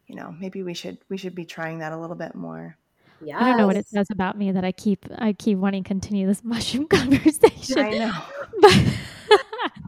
[0.06, 2.76] you know, maybe we should we should be trying that a little bit more.
[3.22, 3.38] Yeah.
[3.38, 5.88] I don't know what it says about me that I keep I keep wanting to
[5.88, 7.78] continue this mushroom conversation.
[7.78, 8.22] I know.
[8.60, 8.72] But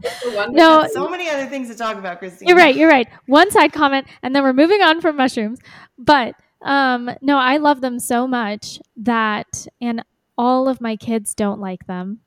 [0.51, 2.49] no, so many other things to talk about, Christine.
[2.49, 2.75] You're right.
[2.75, 3.09] You're right.
[3.27, 5.59] One side comment, and then we're moving on from mushrooms.
[5.99, 10.05] But um, no, I love them so much that, and
[10.37, 12.21] all of my kids don't like them.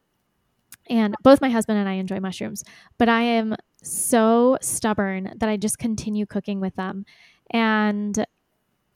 [0.89, 2.63] And both my husband and I enjoy mushrooms,
[2.97, 7.05] but I am so stubborn that I just continue cooking with them.
[7.51, 8.25] And Good.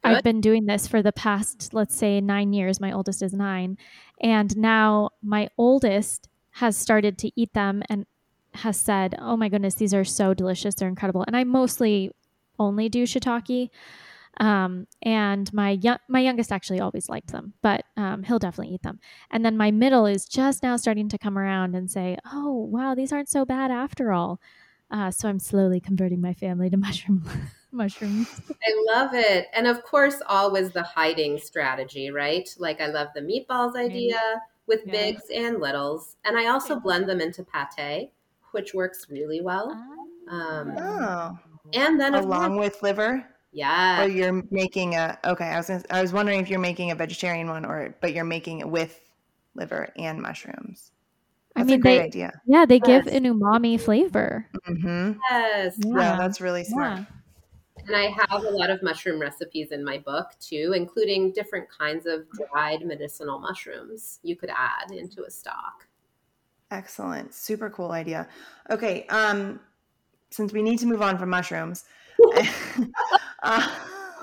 [0.04, 2.80] I've been doing this for the past, let's say, nine years.
[2.80, 3.78] My oldest is nine.
[4.22, 8.06] And now my oldest has started to eat them and
[8.60, 10.76] has said, Oh my goodness, these are so delicious.
[10.76, 11.24] They're incredible.
[11.28, 12.12] And I mostly
[12.60, 13.70] only do shiitake.
[14.40, 18.84] Um, and my young, my youngest actually always liked them, but um, he'll definitely eat
[18.84, 19.00] them.
[19.32, 22.96] And then my middle is just now starting to come around and say, "Oh, wow,
[22.96, 24.40] these aren't so bad after all."
[24.92, 27.30] Uh, so I'm slowly converting my family to mushroom
[27.72, 28.30] mushrooms.
[28.50, 32.48] I love it, and of course, always the hiding strategy, right?
[32.58, 34.22] Like I love the meatballs idea
[34.68, 34.92] with yeah.
[34.92, 38.12] bigs and littles, and I also blend them into pate,
[38.52, 39.72] which works really well.
[40.30, 41.38] Um, oh.
[41.74, 43.26] And then along course, with liver.
[43.52, 44.04] Yeah.
[44.04, 45.46] Or you're making a okay.
[45.46, 48.24] I was gonna, I was wondering if you're making a vegetarian one or but you're
[48.24, 49.00] making it with
[49.56, 50.92] liver and mushrooms.
[51.56, 52.42] That's I mean, a great they, idea.
[52.46, 53.06] Yeah, they yes.
[53.06, 54.48] give an umami flavor.
[54.68, 55.20] Mm-hmm.
[55.30, 55.78] Yes.
[55.80, 55.94] Yeah.
[55.96, 56.18] yeah.
[56.18, 57.00] that's really smart.
[57.00, 57.06] Yeah.
[57.88, 62.06] And I have a lot of mushroom recipes in my book too, including different kinds
[62.06, 65.88] of dried medicinal mushrooms you could add into a stock.
[66.72, 67.34] Excellent.
[67.34, 68.28] Super cool idea.
[68.70, 69.06] Okay.
[69.08, 69.60] Um,
[70.30, 71.86] since we need to move on from mushrooms,
[73.44, 73.70] uh,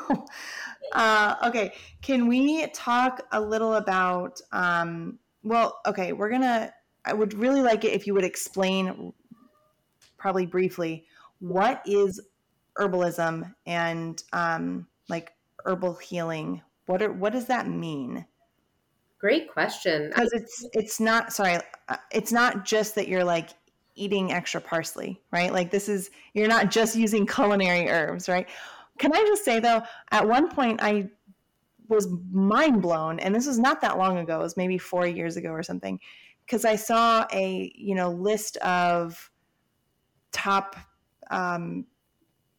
[0.92, 1.72] uh, okay,
[2.02, 4.40] can we talk a little about?
[4.52, 6.72] Um, well, okay, we're gonna.
[7.04, 9.12] I would really like it if you would explain,
[10.16, 11.06] probably briefly,
[11.40, 12.20] what is
[12.76, 15.32] herbalism and um, like
[15.64, 16.62] herbal healing.
[16.86, 18.26] What are what does that mean?
[19.18, 20.08] Great question.
[20.08, 21.58] Because it's it's not sorry,
[21.88, 23.50] uh, it's not just that you're like
[23.94, 25.52] eating extra parsley, right?
[25.52, 28.46] Like this is you're not just using culinary herbs, right?
[28.98, 31.10] Can I just say though, at one point I
[31.88, 35.36] was mind blown, and this was not that long ago, it was maybe four years
[35.36, 35.98] ago or something,
[36.44, 39.30] because I saw a you know list of
[40.32, 40.76] top
[41.30, 41.86] um,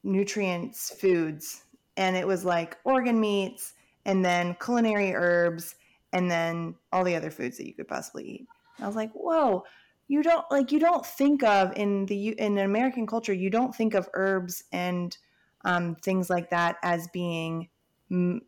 [0.03, 1.64] nutrients foods,
[1.97, 3.74] and it was like organ meats,
[4.05, 5.76] and then culinary herbs,
[6.18, 8.47] and then all the other foods that you could possibly eat.
[8.78, 9.63] And I was like, whoa,
[10.07, 13.93] you don't like you don't think of in the in American culture you don't think
[13.93, 15.15] of herbs and
[15.63, 17.70] um, things like that as being
[18.09, 18.41] m-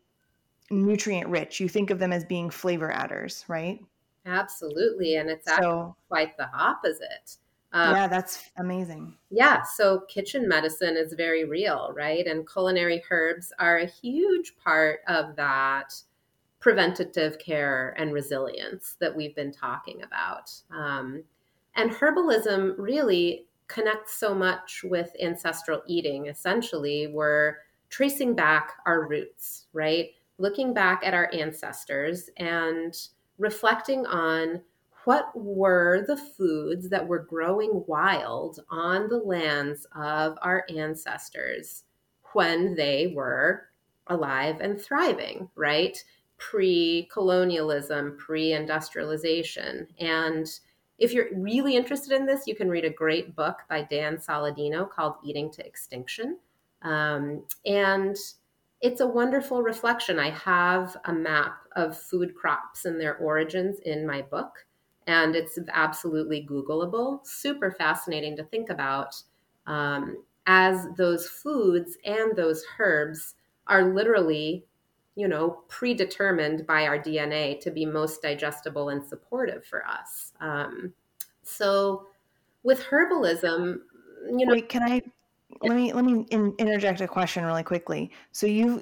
[0.72, 1.60] nutrient rich.
[1.60, 3.80] You think of them as being flavor adders, right?
[4.26, 7.38] Absolutely, and it's actually so, quite the opposite.
[7.72, 9.16] Um, yeah, that's amazing.
[9.30, 12.26] Yeah, so kitchen medicine is very real, right?
[12.26, 15.94] And culinary herbs are a huge part of that
[16.60, 20.52] preventative care and resilience that we've been talking about.
[20.76, 21.24] Um,
[21.76, 26.26] and herbalism really connects so much with ancestral eating.
[26.26, 27.58] Essentially, we're
[27.90, 30.10] tracing back our roots, right?
[30.38, 32.94] Looking back at our ancestors and
[33.38, 34.62] reflecting on
[35.06, 41.84] what were the foods that were growing wild on the lands of our ancestors
[42.34, 43.70] when they were
[44.08, 46.04] alive and thriving, right?
[46.40, 49.88] Pre colonialism, pre industrialization.
[50.00, 50.48] And
[50.98, 54.90] if you're really interested in this, you can read a great book by Dan Saladino
[54.90, 56.38] called Eating to Extinction.
[56.82, 58.18] Um, and
[58.82, 60.20] it's a wonderful reflection.
[60.20, 64.66] I have a map of food crops and their origins in my book,
[65.08, 67.26] and it's absolutely Googleable.
[67.26, 69.16] Super fascinating to think about
[69.68, 73.36] um, as those foods and those herbs
[73.68, 74.66] are literally
[75.20, 80.32] you know, predetermined by our DNA to be most digestible and supportive for us.
[80.40, 80.94] Um,
[81.44, 82.08] so
[82.64, 83.80] with herbalism,
[84.30, 85.02] you know, Wait, can I
[85.62, 88.12] let me let me in, interject a question really quickly.
[88.32, 88.82] So you,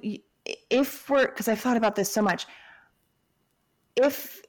[0.69, 2.45] if we're because I've thought about this so much,
[3.95, 4.43] if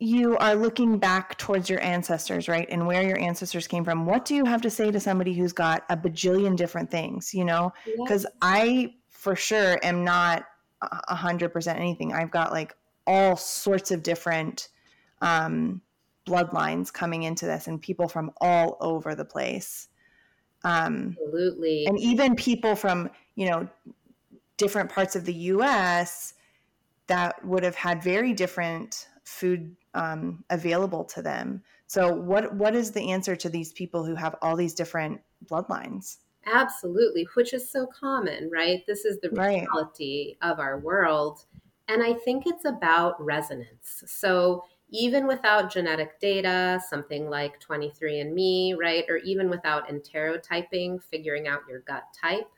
[0.00, 4.26] you are looking back towards your ancestors, right, and where your ancestors came from, what
[4.26, 7.32] do you have to say to somebody who's got a bajillion different things?
[7.32, 8.32] You know, because yes.
[8.42, 10.44] I for sure am not
[11.08, 12.12] a hundred percent anything.
[12.12, 12.74] I've got like
[13.06, 14.68] all sorts of different
[15.20, 15.80] um,
[16.26, 19.88] bloodlines coming into this and people from all over the place.
[20.64, 21.86] Um, Absolutely.
[21.86, 23.68] And even people from, you know,
[24.56, 26.34] different parts of the US
[27.08, 31.62] that would have had very different food um, available to them.
[31.86, 36.18] So what what is the answer to these people who have all these different bloodlines?
[36.46, 38.84] Absolutely, which is so common, right?
[38.86, 40.50] This is the reality right.
[40.50, 41.44] of our world.
[41.88, 44.02] And I think it's about resonance.
[44.06, 51.60] So even without genetic data, something like 23andMe, right, or even without enterotyping, figuring out
[51.68, 52.50] your gut type,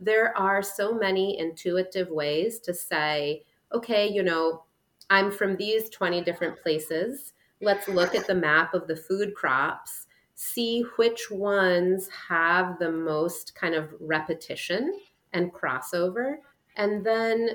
[0.00, 4.64] there are so many intuitive ways to say, okay, you know,
[5.10, 7.32] I'm from these 20 different places.
[7.60, 10.06] Let's look at the map of the food crops,
[10.40, 15.00] see which ones have the most kind of repetition
[15.32, 16.36] and crossover,
[16.76, 17.50] and then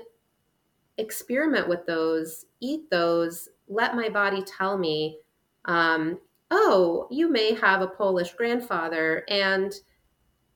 [0.97, 5.17] experiment with those, eat those, let my body tell me,
[5.63, 6.19] um,
[6.51, 9.75] oh, you may have a Polish grandfather, and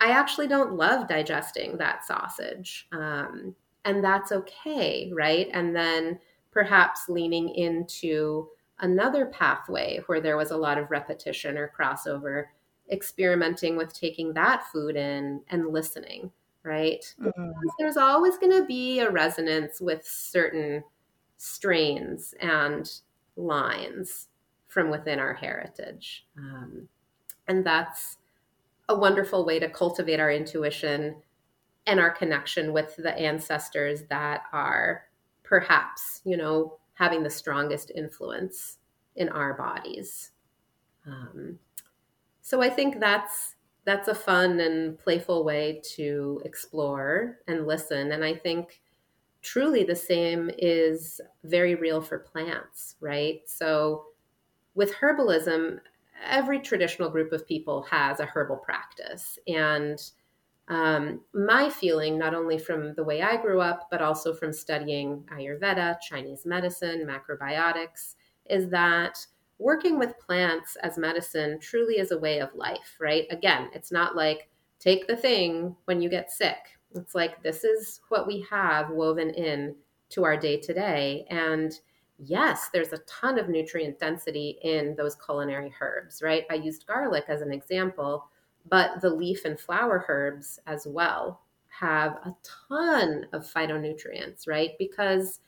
[0.02, 2.90] I actually don't love digesting that sausage.
[2.92, 3.56] Um,
[3.86, 5.48] and that's okay, right?
[5.54, 6.20] And then
[6.52, 8.50] perhaps leaning into
[8.80, 12.46] another pathway where there was a lot of repetition or crossover,
[12.92, 16.32] experimenting with taking that food in and listening,
[16.64, 17.04] right?
[17.22, 17.52] Mm-hmm.
[17.80, 20.84] There's always going to be a resonance with certain
[21.38, 22.90] strains and
[23.36, 24.28] lines
[24.68, 26.26] from within our heritage.
[26.38, 26.88] Um,
[27.48, 28.18] and that's
[28.90, 31.16] a wonderful way to cultivate our intuition
[31.86, 35.06] and our connection with the ancestors that are
[35.44, 38.78] perhaps, you know, having the strongest influence
[39.16, 40.32] in our bodies.
[41.06, 41.60] Um,
[42.42, 48.12] so I think that's that's a fun and playful way to explore and listen.
[48.12, 48.82] And I think
[49.42, 53.42] truly the same is very real for plants, right?
[53.46, 54.08] So
[54.76, 55.80] with herbalism,
[56.26, 59.40] every traditional group of people has a herbal practice.
[59.48, 60.02] And
[60.70, 65.24] um, my feeling, not only from the way I grew up, but also from studying
[65.32, 68.16] Ayurveda, Chinese medicine, macrobiotics,
[68.50, 69.18] is that
[69.60, 73.26] working with plants as medicine truly is a way of life, right?
[73.32, 74.50] Again, it's not like
[74.80, 76.58] take the thing when you get sick.
[76.96, 79.76] It's like this is what we have woven in
[80.10, 81.26] to our day to day.
[81.30, 81.74] And
[82.20, 86.46] yes, there's a ton of nutrient density in those culinary herbs, right?
[86.50, 88.30] I used garlic as an example
[88.70, 92.36] but the leaf and flower herbs as well have a
[92.70, 94.72] ton of phytonutrients, right?
[94.80, 95.40] Because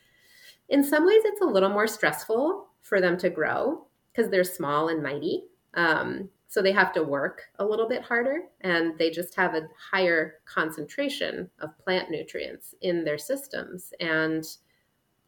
[0.68, 4.88] in some ways it's a little more stressful for them to grow because they're small
[4.88, 5.44] and mighty.
[5.74, 9.68] Um, so they have to work a little bit harder and they just have a
[9.90, 13.92] higher concentration of plant nutrients in their systems.
[14.00, 14.44] And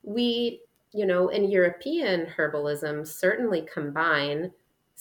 [0.02, 0.62] we,
[0.92, 4.50] you know, in European herbalism, certainly combine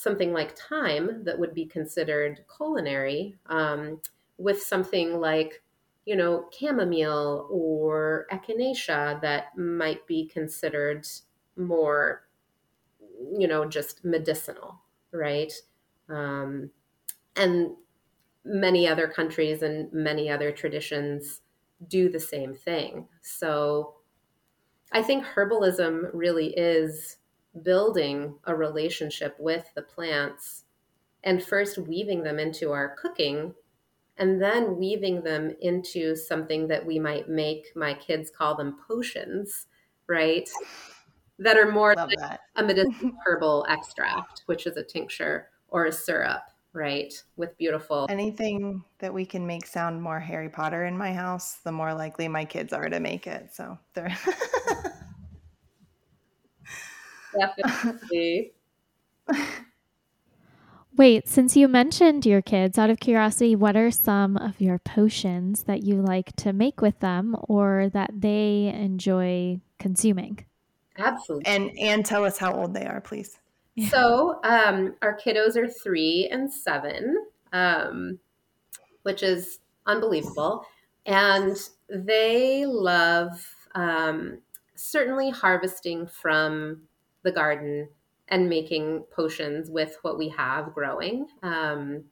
[0.02, 4.02] something like thyme that would be considered culinary um,
[4.38, 5.62] with something like
[6.06, 11.08] you know chamomile or echinacea that might be considered
[11.56, 12.24] more
[13.38, 14.82] you know just medicinal
[15.14, 15.52] right?
[16.08, 16.72] Um,
[17.36, 17.76] and
[18.46, 21.42] many other countries and many other traditions
[21.88, 23.08] do the same thing.
[23.22, 23.96] So
[24.92, 27.18] i think herbalism really is
[27.64, 30.64] building a relationship with the plants
[31.24, 33.54] and first weaving them into our cooking
[34.18, 39.68] and then weaving them into something that we might make my kids call them potions
[40.12, 40.50] right?
[41.40, 46.44] That are more like a medicinal herbal extract which is a tincture or a syrup
[46.74, 51.58] right with beautiful anything that we can make sound more harry potter in my house
[51.66, 54.16] the more likely my kids are to make it so they're
[57.40, 58.54] Definitely.
[60.98, 65.64] Wait, since you mentioned your kids, out of curiosity, what are some of your potions
[65.64, 70.46] that you like to make with them or that they enjoy consuming?
[70.98, 71.46] Absolutely.
[71.48, 73.38] And and tell us how old they are, please.
[73.90, 77.16] So um, our kiddos are three and seven,
[77.54, 78.20] um,
[79.04, 80.66] which is unbelievable.
[81.06, 81.56] And
[81.90, 84.40] they love um,
[84.76, 86.82] certainly harvesting from
[87.24, 87.88] the garden
[88.28, 91.28] and making potions with what we have growing.
[91.44, 92.06] Um,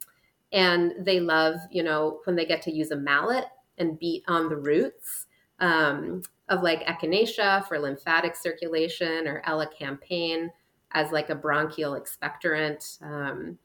[0.52, 3.46] and they love, you know, when they get to use a mallet
[3.78, 5.28] and beat on the roots
[5.60, 10.50] um, of like echinacea for lymphatic circulation or elecampane
[10.92, 13.02] as like a bronchial expectorant.
[13.02, 13.58] Um,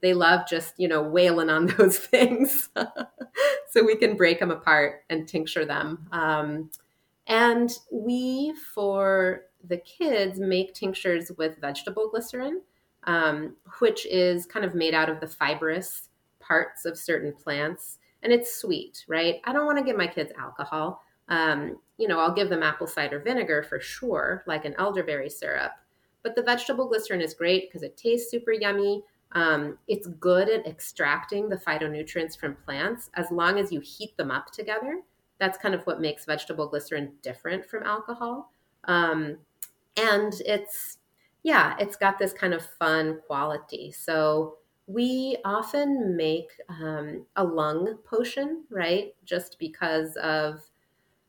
[0.00, 2.70] they love just, you know, wailing on those things
[3.70, 6.06] so we can break them apart and tincture them.
[6.12, 6.70] Um,
[7.26, 12.62] and we, for the kids make tinctures with vegetable glycerin,
[13.04, 16.08] um, which is kind of made out of the fibrous
[16.40, 17.98] parts of certain plants.
[18.22, 19.36] And it's sweet, right?
[19.44, 21.02] I don't want to give my kids alcohol.
[21.28, 25.72] Um, you know, I'll give them apple cider vinegar for sure, like an elderberry syrup.
[26.22, 29.02] But the vegetable glycerin is great because it tastes super yummy.
[29.32, 34.30] Um, it's good at extracting the phytonutrients from plants as long as you heat them
[34.30, 35.02] up together.
[35.38, 38.50] That's kind of what makes vegetable glycerin different from alcohol.
[38.84, 39.38] Um,
[39.98, 40.98] and it's,
[41.42, 43.92] yeah, it's got this kind of fun quality.
[43.92, 49.14] So we often make um, a lung potion, right?
[49.24, 50.62] Just because of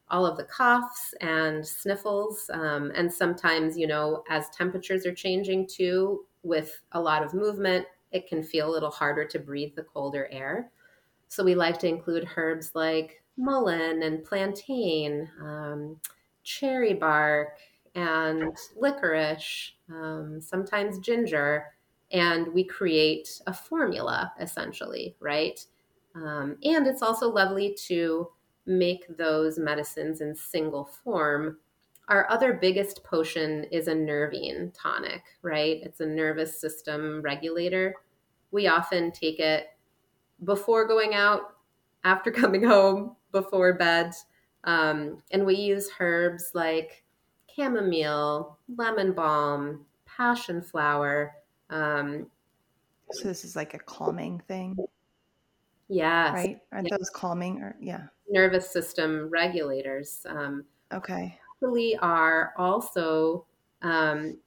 [0.09, 2.49] all of the coughs and sniffles.
[2.53, 7.85] Um, and sometimes, you know, as temperatures are changing too, with a lot of movement,
[8.11, 10.71] it can feel a little harder to breathe the colder air.
[11.27, 15.99] So we like to include herbs like mullein and plantain, um,
[16.43, 17.59] cherry bark,
[17.95, 21.65] and licorice, um, sometimes ginger,
[22.11, 25.63] and we create a formula essentially, right?
[26.15, 28.29] Um, and it's also lovely to
[28.65, 31.57] make those medicines in single form.
[32.07, 35.79] Our other biggest potion is a nervine tonic, right?
[35.83, 37.95] It's a nervous system regulator.
[38.51, 39.67] We often take it
[40.43, 41.55] before going out,
[42.03, 44.13] after coming home, before bed.
[44.63, 47.03] Um, and we use herbs like
[47.55, 51.35] chamomile, lemon balm, passion flower.
[51.69, 52.27] Um,
[53.11, 54.77] so this is like a calming thing.
[55.87, 56.33] Yes.
[56.33, 56.59] Right?
[56.71, 58.03] Aren't those calming or yeah?
[58.29, 60.25] Nervous system regulators.
[60.29, 61.37] Um, okay.
[61.55, 63.45] Actually, are also
[63.81, 64.37] um,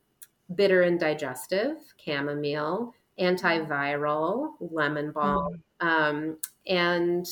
[0.54, 1.78] bitter and digestive.
[1.96, 5.86] Chamomile, antiviral, lemon balm, mm.
[5.86, 7.26] um, and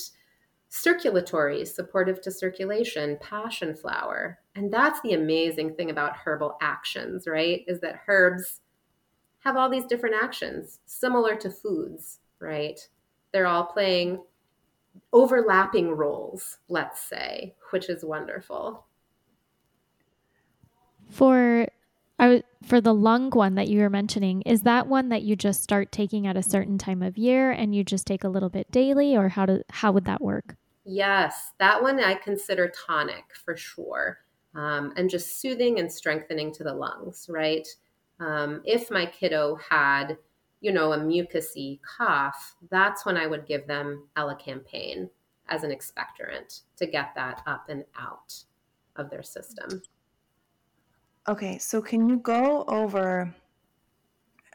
[0.68, 4.39] circulatory, supportive to circulation, passion flower.
[4.54, 7.64] And that's the amazing thing about herbal actions, right?
[7.66, 8.60] Is that herbs
[9.40, 12.78] have all these different actions, similar to foods, right?
[13.32, 14.22] They're all playing
[15.12, 18.84] overlapping roles, let's say, which is wonderful.
[21.10, 21.66] For
[22.18, 25.62] I for the lung one that you were mentioning, is that one that you just
[25.62, 28.70] start taking at a certain time of year and you just take a little bit
[28.70, 30.56] daily or how do how would that work?
[30.84, 34.18] Yes, that one I consider tonic for sure.
[34.54, 37.66] Um, and just soothing and strengthening to the lungs, right?
[38.18, 40.18] Um, if my kiddo had
[40.60, 45.08] you know, a mucousy cough, that's when I would give them elecampane
[45.48, 48.34] as an expectorant to get that up and out
[48.96, 49.82] of their system.
[51.28, 53.34] Okay, so can you go over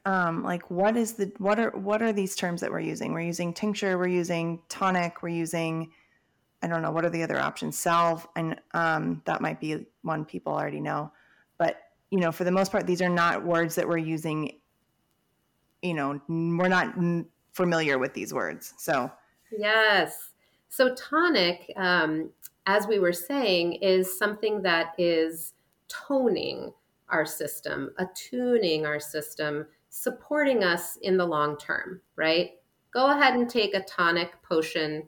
[0.06, 3.12] um, like what is the what are what are these terms that we're using?
[3.12, 5.92] We're using tincture, we're using tonic, we're using
[6.66, 10.26] I don't know what are the other options, salve, and um, that might be one
[10.26, 11.12] people already know.
[11.58, 11.78] But
[12.10, 14.52] you know, for the most part, these are not words that we're using
[15.86, 16.96] you know, we're not
[17.54, 18.74] familiar with these words.
[18.78, 19.12] So,
[19.56, 20.32] yes.
[20.70, 22.32] So, tonic, um,
[22.66, 25.54] as we were saying, is something that is
[25.88, 26.74] toning
[27.10, 32.52] our system, attuning our system, supporting us in the long term, right?
[32.92, 35.04] Go ahead and take a tonic potion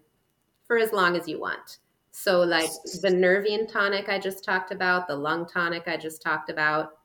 [0.68, 1.80] for as long as you want.
[2.11, 2.70] So, like
[3.01, 6.97] the nervine tonic I just talked about, the lung tonic I just talked about,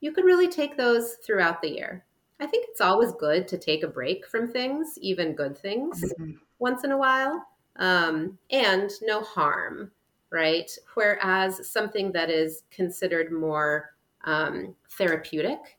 [0.00, 2.04] you could really take those throughout the year.
[2.40, 6.32] I think it's always good to take a break from things, even good things, mm-hmm.
[6.58, 7.46] once in a while,
[7.76, 9.92] um, and no harm,
[10.30, 10.70] right?
[10.94, 13.90] Whereas something that is considered more
[14.24, 15.78] um, therapeutic,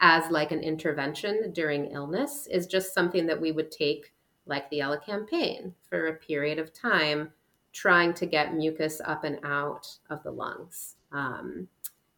[0.00, 4.12] as like an intervention during illness, is just something that we would take,
[4.48, 7.30] like the elecampane, for a period of time,
[7.72, 10.96] trying to get mucus up and out of the lungs.
[11.12, 11.68] Um,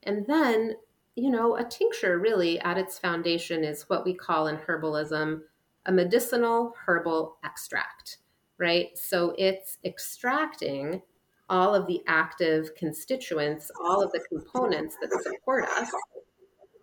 [0.04, 0.76] and then
[1.16, 5.42] you know, a tincture really at its foundation is what we call in herbalism
[5.86, 8.18] a medicinal herbal extract,
[8.58, 8.96] right?
[8.96, 11.02] So it's extracting
[11.48, 15.90] all of the active constituents, all of the components that support us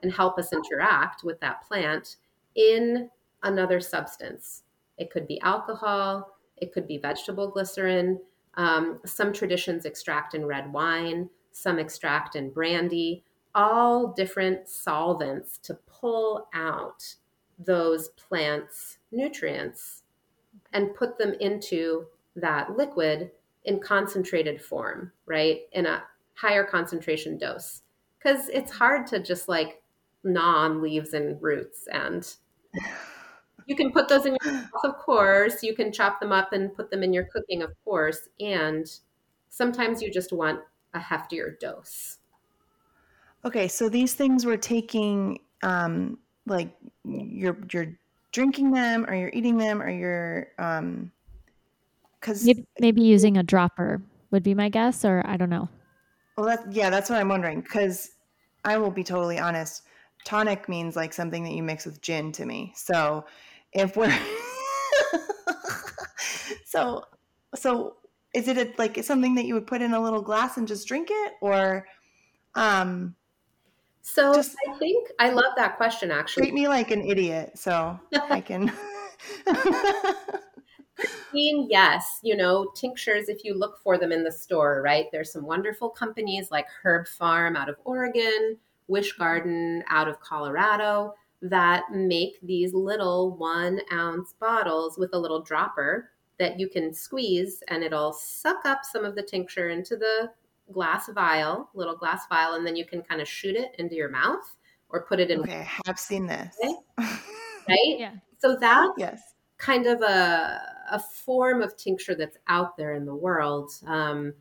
[0.02, 2.18] and help us interact with that plant
[2.56, 3.10] in
[3.44, 4.64] another substance.
[4.98, 8.20] It could be alcohol, it could be vegetable glycerin.
[8.56, 13.24] Um, some traditions extract in red wine, some extract in brandy
[13.58, 17.04] all different solvents to pull out
[17.58, 20.04] those plants' nutrients
[20.74, 23.32] and put them into that liquid
[23.66, 25.62] in concentrated form, right?
[25.72, 26.04] In a
[26.36, 27.82] higher concentration dose.
[28.20, 29.82] Because it's hard to just like
[30.24, 31.88] gnaw on leaves and roots.
[31.92, 32.32] And
[33.66, 35.64] you can put those in your mouth, of course.
[35.64, 38.30] You can chop them up and put them in your cooking, of course.
[38.40, 38.86] And
[39.50, 40.62] sometimes you just want
[40.94, 42.18] a heftier dose.
[43.46, 46.70] Okay, so these things we're taking, um, like
[47.06, 47.98] you're you're
[48.32, 51.12] drinking them, or you're eating them, or you're um,
[52.20, 54.02] because maybe, maybe using a dropper
[54.32, 55.70] would be my guess, or I don't know.
[56.38, 57.62] Well, that yeah, that's what I'm wondering.
[57.62, 58.12] Because
[58.66, 59.84] I will be totally honest,
[60.26, 62.74] tonic means like something that you mix with gin to me.
[62.76, 63.26] So
[63.74, 64.12] if we're
[66.66, 67.04] so
[67.56, 67.96] so
[68.34, 70.88] is it a, like something that you would put in a little glass and just
[70.88, 71.88] drink it, or
[72.56, 73.16] Um,
[74.02, 76.44] So Just- I think I love that question actually.
[76.44, 78.00] treat me like an idiot so
[78.30, 78.72] I can.
[81.32, 85.06] Green, yes, you know, tinctures, if you look for them in the store, right?
[85.12, 88.58] There's some wonderful companies like Herb Pharm out of Oregon,
[88.90, 96.10] WishGarden out of Colorado that make these little one ounce bottles with a little dropper
[96.40, 100.32] that you can squeeze and it'll suck up some of the tincture into the
[100.72, 104.10] glass vial, little glass vial, and then you can kind of shoot it into your
[104.10, 104.56] mouth
[104.90, 106.56] or put it in, okay, I have seen this.
[106.98, 107.96] right?
[107.98, 108.14] Yeah.
[108.38, 109.22] So that's yes.
[109.58, 110.62] kind of a,
[110.92, 113.72] a form of tincture that's out there in the world.
[113.86, 114.34] Um,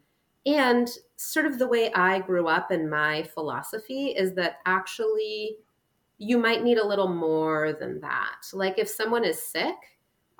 [0.44, 5.56] and sort of the way I grew up and my philosophy is that actually
[6.18, 8.46] you might need a little more than that.
[8.52, 9.74] Like if someone is sick,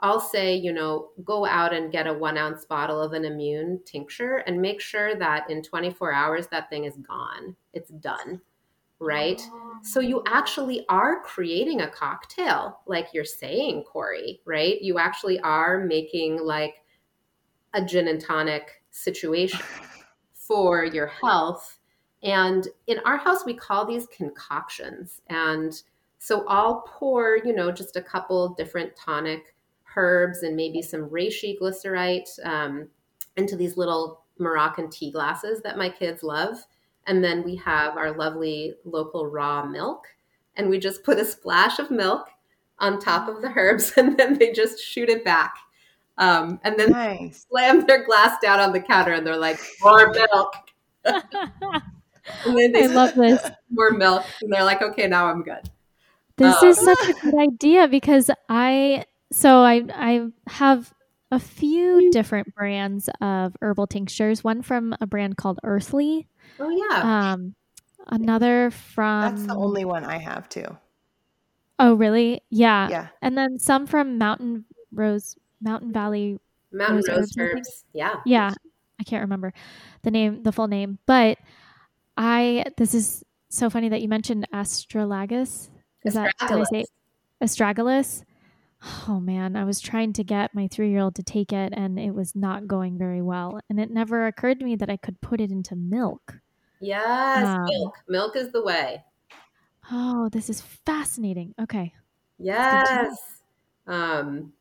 [0.01, 3.81] I'll say, you know, go out and get a one ounce bottle of an immune
[3.87, 7.57] tincture and make sure that in 24 hours that thing is gone.
[7.73, 8.41] It's done.
[8.99, 9.43] Right.
[9.83, 14.81] So you actually are creating a cocktail, like you're saying, Corey, right?
[14.81, 16.77] You actually are making like
[17.75, 19.61] a gin and tonic situation
[20.35, 21.76] for your health.
[22.27, 25.23] And in our house, we call these concoctions.
[25.29, 25.81] And
[26.19, 29.55] so I'll pour, you know, just a couple different tonic
[29.97, 32.89] herbs and maybe some reishi glycerite um,
[33.37, 36.59] into these little Moroccan tea glasses that my kids love.
[37.07, 40.09] And then we have our lovely local raw milk.
[40.57, 42.27] And we just put a splash of milk
[42.81, 45.55] on top of the herbs and then they just shoot it back.
[46.19, 47.47] Um, and then Nice.
[47.49, 50.55] slam their glass down on the counter and they're like, more milk.
[52.45, 53.43] And then they I love this.
[53.71, 54.25] more milk.
[54.43, 55.71] And they're like, okay, now I'm good.
[56.37, 60.93] This Um, is such a good idea because I so I I have
[61.33, 64.45] a few different brands of herbal tinctures.
[64.45, 66.29] One from a brand called Earthley.
[66.61, 67.33] Oh, yeah.
[67.33, 67.55] Um,
[68.07, 70.77] another from That's the only one I have too.
[71.79, 72.43] Oh, really?
[72.51, 72.89] Yeah.
[72.89, 73.07] Yeah.
[73.23, 76.39] And then some from Mountain Rose Mountain Valley.
[76.73, 77.85] Mountain rose rose herbs, herbs.
[77.93, 78.15] Yeah.
[78.25, 78.53] Yeah.
[79.01, 79.53] I can't remember
[80.03, 81.39] the name, the full name, but
[82.17, 85.71] I this is so funny that you mentioned astralagus.
[86.05, 86.85] Is that did I say
[87.43, 88.25] astragalus?
[89.09, 91.99] Oh man, I was trying to get my three year old to take it and
[91.99, 93.61] it was not going very well.
[93.71, 96.41] And it never occurred to me that I could put it into milk.
[96.81, 97.95] Yes, Um, milk.
[98.09, 99.05] Milk is the way.
[99.91, 101.55] Oh, this is fascinating.
[101.61, 101.95] Okay.
[102.39, 103.43] Yes.
[103.87, 104.53] Um,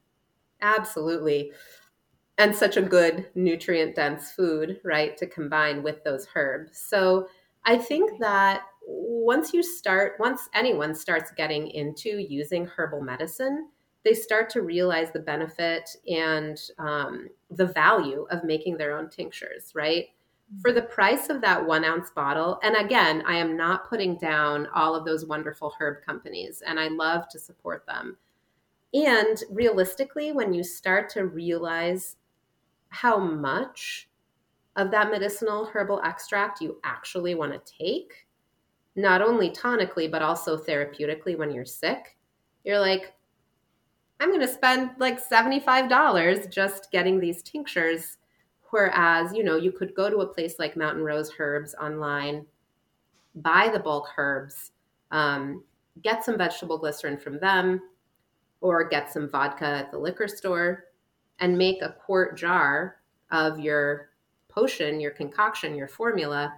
[0.62, 1.54] absolutely.
[2.38, 6.80] And such a good nutrient dense food, right, to combine with those herbs.
[6.80, 7.30] So
[7.66, 13.70] I think that once you start, once anyone starts getting into using herbal medicine,
[14.04, 19.72] they start to realize the benefit and um, the value of making their own tinctures,
[19.74, 20.06] right?
[20.62, 24.68] For the price of that one ounce bottle, and again, I am not putting down
[24.76, 28.18] all of those wonderful herb companies, and I love to support them.
[28.94, 32.18] And realistically, when you start to realize
[32.90, 34.08] how much
[34.76, 38.28] of that medicinal herbal extract you actually want to take,
[38.96, 42.18] not only tonically, but also therapeutically when you're sick,
[42.64, 43.14] you're like,
[44.20, 48.18] I'm going to spend like $75 just getting these tinctures.
[48.72, 52.46] Whereas, you know, you could go to a place like Mountain Rose Herbs online,
[53.36, 54.72] buy the bulk herbs,
[55.12, 55.64] um,
[56.02, 57.82] get some vegetable glycerin from them,
[58.62, 60.86] or get some vodka at the liquor store
[61.40, 62.98] and make a quart jar
[63.32, 64.10] of your
[64.56, 66.54] potion, your concoction, your formula,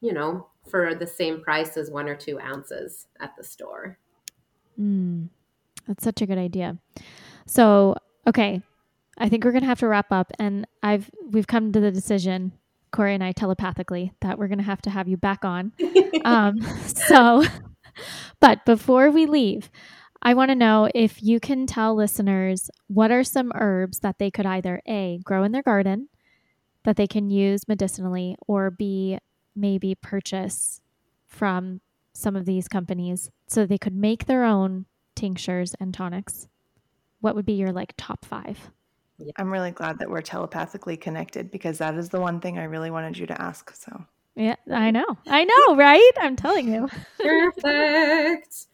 [0.00, 3.98] you know, for the same price as one or two ounces at the store.
[4.80, 5.28] Mm,
[5.86, 6.78] that's such a good idea.
[7.46, 7.96] So,
[8.26, 8.62] okay,
[9.18, 12.52] I think we're gonna have to wrap up, and I've we've come to the decision,
[12.90, 15.72] Corey and I telepathically, that we're gonna have to have you back on.
[16.24, 17.44] um, so,
[18.40, 19.70] but before we leave,
[20.22, 24.30] I want to know if you can tell listeners what are some herbs that they
[24.30, 26.08] could either a grow in their garden
[26.84, 29.18] that they can use medicinally, or be
[29.56, 30.80] maybe purchase
[31.26, 31.80] from
[32.12, 36.48] some of these companies so they could make their own tinctures and tonics.
[37.20, 38.70] What would be your like top five?
[39.36, 42.90] I'm really glad that we're telepathically connected because that is the one thing I really
[42.90, 43.74] wanted you to ask.
[43.74, 44.04] So
[44.34, 45.06] Yeah, I know.
[45.26, 46.12] I know, right?
[46.18, 46.88] I'm telling you.
[47.18, 48.66] Perfect.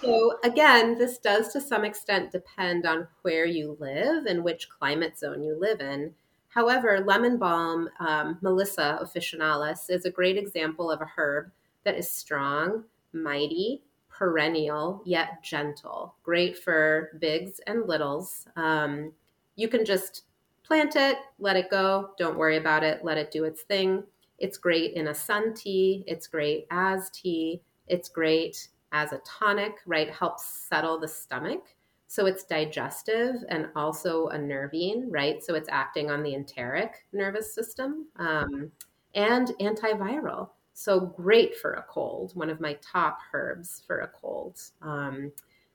[0.00, 5.18] So, again, this does to some extent depend on where you live and which climate
[5.18, 6.14] zone you live in.
[6.54, 11.50] However, lemon balm, um, Melissa officinalis, is a great example of a herb
[11.82, 16.14] that is strong, mighty, perennial, yet gentle.
[16.22, 18.46] Great for bigs and littles.
[18.54, 19.12] Um,
[19.56, 20.26] you can just
[20.62, 24.04] plant it, let it go, don't worry about it, let it do its thing.
[24.38, 26.04] It's great in a sun tea.
[26.06, 27.62] It's great as tea.
[27.88, 30.08] It's great as a tonic, right?
[30.08, 31.74] Helps settle the stomach.
[32.14, 35.42] So it's digestive and also a nervine, right?
[35.42, 38.70] So it's acting on the enteric nervous system um,
[39.16, 40.50] and antiviral.
[40.74, 44.60] So great for a cold, one of my top herbs for a cold.
[44.80, 45.32] Um,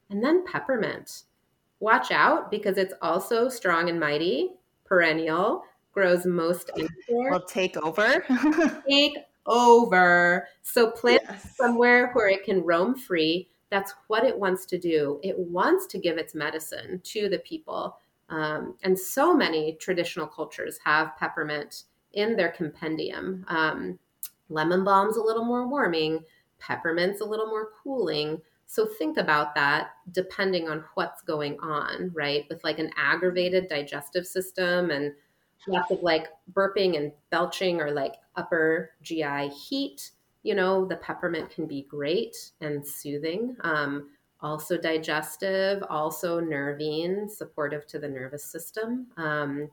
[0.09, 1.23] and then peppermint.
[1.81, 4.51] Watch out because it's also strong and mighty,
[4.85, 7.31] perennial, grows most anywhere.
[7.31, 8.23] Will take over.
[8.89, 10.47] take over.
[10.61, 11.57] So plant yes.
[11.57, 13.49] somewhere where it can roam free.
[13.69, 15.19] That's what it wants to do.
[15.23, 17.97] It wants to give its medicine to the people.
[18.29, 23.45] Um, and so many traditional cultures have peppermint in their compendium.
[23.47, 23.99] Um,
[24.49, 26.23] lemon balm's a little more warming,
[26.59, 28.39] peppermint's a little more cooling.
[28.65, 32.45] So think about that depending on what's going on, right?
[32.49, 35.13] With like an aggravated digestive system and
[35.67, 40.11] lots of like burping and belching or like upper GI heat,
[40.43, 43.55] you know, the peppermint can be great and soothing.
[43.61, 44.09] Um,
[44.41, 49.07] also digestive, also nervine, supportive to the nervous system.
[49.17, 49.69] Um,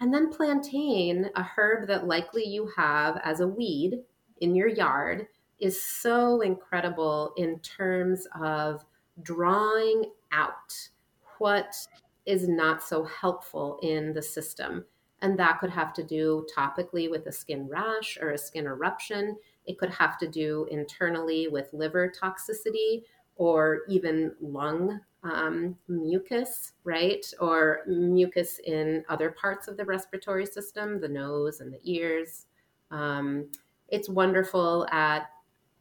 [0.00, 4.00] and then plantain, a herb that likely you have as a weed
[4.40, 5.28] in your yard,
[5.60, 8.84] is so incredible in terms of
[9.22, 10.74] drawing out
[11.38, 11.74] what
[12.26, 14.84] is not so helpful in the system.
[15.22, 19.36] And that could have to do topically with a skin rash or a skin eruption.
[19.66, 23.02] It could have to do internally with liver toxicity
[23.36, 27.24] or even lung um, mucus, right?
[27.40, 32.46] Or mucus in other parts of the respiratory system, the nose and the ears.
[32.90, 33.48] Um,
[33.88, 35.30] it's wonderful at,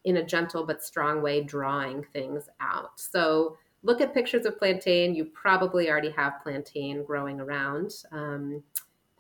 [0.06, 3.00] in a gentle but strong way, drawing things out.
[3.00, 5.16] So look at pictures of plantain.
[5.16, 7.94] You probably already have plantain growing around.
[8.12, 8.64] Um,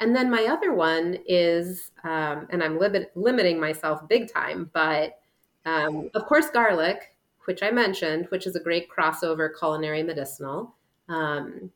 [0.02, 5.20] and then my other one is, um, and I'm limit, limiting myself big time, but
[5.66, 10.76] um, of course, garlic, which I mentioned, which is a great crossover culinary medicinal,
[11.08, 11.70] um,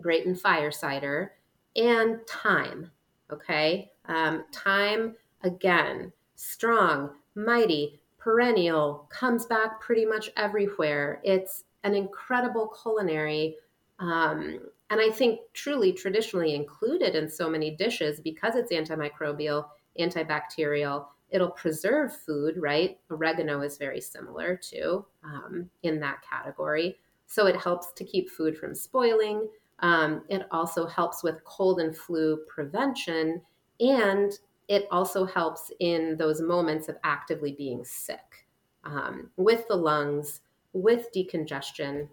[0.00, 1.34] great in fire cider,
[1.76, 2.90] and thyme.
[3.30, 3.92] Okay.
[4.06, 11.20] Um, thyme, again, strong, mighty, perennial, comes back pretty much everywhere.
[11.22, 13.56] It's an incredible culinary
[13.98, 14.60] um,
[14.90, 19.66] and I think truly traditionally included in so many dishes because it's antimicrobial,
[20.00, 21.06] antibacterial.
[21.30, 22.98] It'll preserve food, right?
[23.10, 26.98] Oregano is very similar to um, in that category.
[27.26, 29.46] So it helps to keep food from spoiling.
[29.80, 33.42] Um, it also helps with cold and flu prevention.
[33.80, 34.32] And
[34.68, 38.46] it also helps in those moments of actively being sick
[38.84, 40.40] um, with the lungs,
[40.72, 42.08] with decongestion.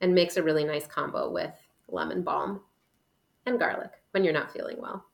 [0.00, 1.52] And makes a really nice combo with
[1.88, 2.60] lemon balm
[3.46, 5.04] and garlic when you're not feeling well.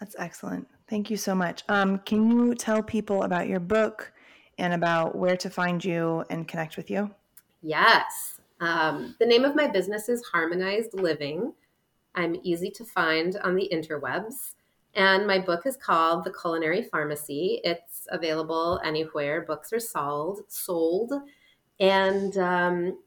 [0.00, 0.66] That's excellent.
[0.88, 1.62] Thank you so much.
[1.68, 4.12] Um, can you tell people about your book
[4.58, 7.10] and about where to find you and connect with you?
[7.62, 8.40] Yes.
[8.60, 11.52] Um, the name of my business is Harmonized Living.
[12.14, 14.54] I'm easy to find on the interwebs.
[14.94, 17.60] And my book is called The Culinary Pharmacy.
[17.64, 20.40] It's available anywhere books are sold.
[20.48, 21.12] Sold
[21.80, 22.98] and um,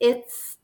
[0.00, 0.58] it's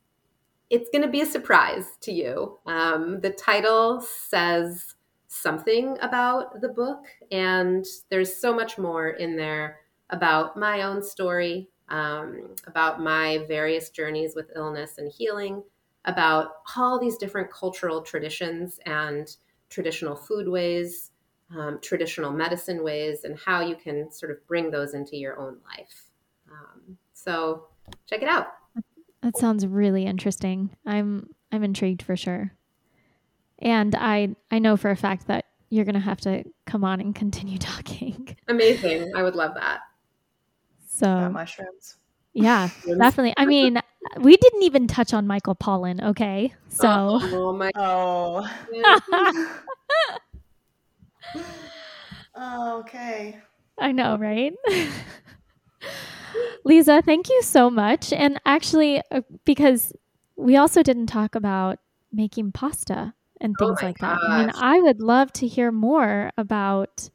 [0.71, 2.59] it's going to be a surprise to you.
[2.67, 4.95] Um, the title says
[5.29, 9.81] something about the book, and there's so much more in there
[10.11, 15.63] about my own story, um, about my various journeys with illness and healing,
[16.05, 19.37] about all these different cultural traditions and
[19.69, 21.13] traditional food ways,
[21.57, 25.59] um, traditional medicine ways, and how you can sort of bring those into your own
[25.65, 26.11] life.
[26.51, 27.65] Um, so
[28.07, 28.49] check it out.
[29.23, 30.71] That sounds really interesting.
[30.87, 32.53] I'm I'm intrigued for sure.
[33.59, 37.01] And I I know for a fact that you're going to have to come on
[37.01, 38.37] and continue talking.
[38.47, 39.13] Amazing.
[39.15, 39.81] I would love that.
[40.87, 41.97] So About mushrooms.
[42.33, 43.35] Yeah, definitely.
[43.37, 43.79] I mean,
[44.21, 46.55] we didn't even touch on Michael Pollan, okay?
[46.69, 48.49] So Oh, my Oh.
[52.35, 53.39] oh okay.
[53.79, 54.55] I know, right?
[56.65, 58.13] Lisa, thank you so much.
[58.13, 59.93] And actually, uh, because
[60.37, 61.79] we also didn't talk about
[62.13, 64.19] making pasta and oh things oh like gosh.
[64.21, 64.31] that.
[64.31, 67.11] I mean, I would love to hear more about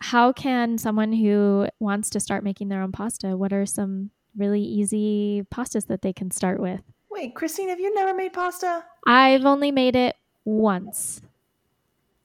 [0.00, 4.62] how can someone who wants to start making their own pasta, what are some really
[4.62, 6.82] easy pastas that they can start with?
[7.10, 8.84] Wait, Christine, have you never made pasta?
[9.06, 11.20] I've only made it once.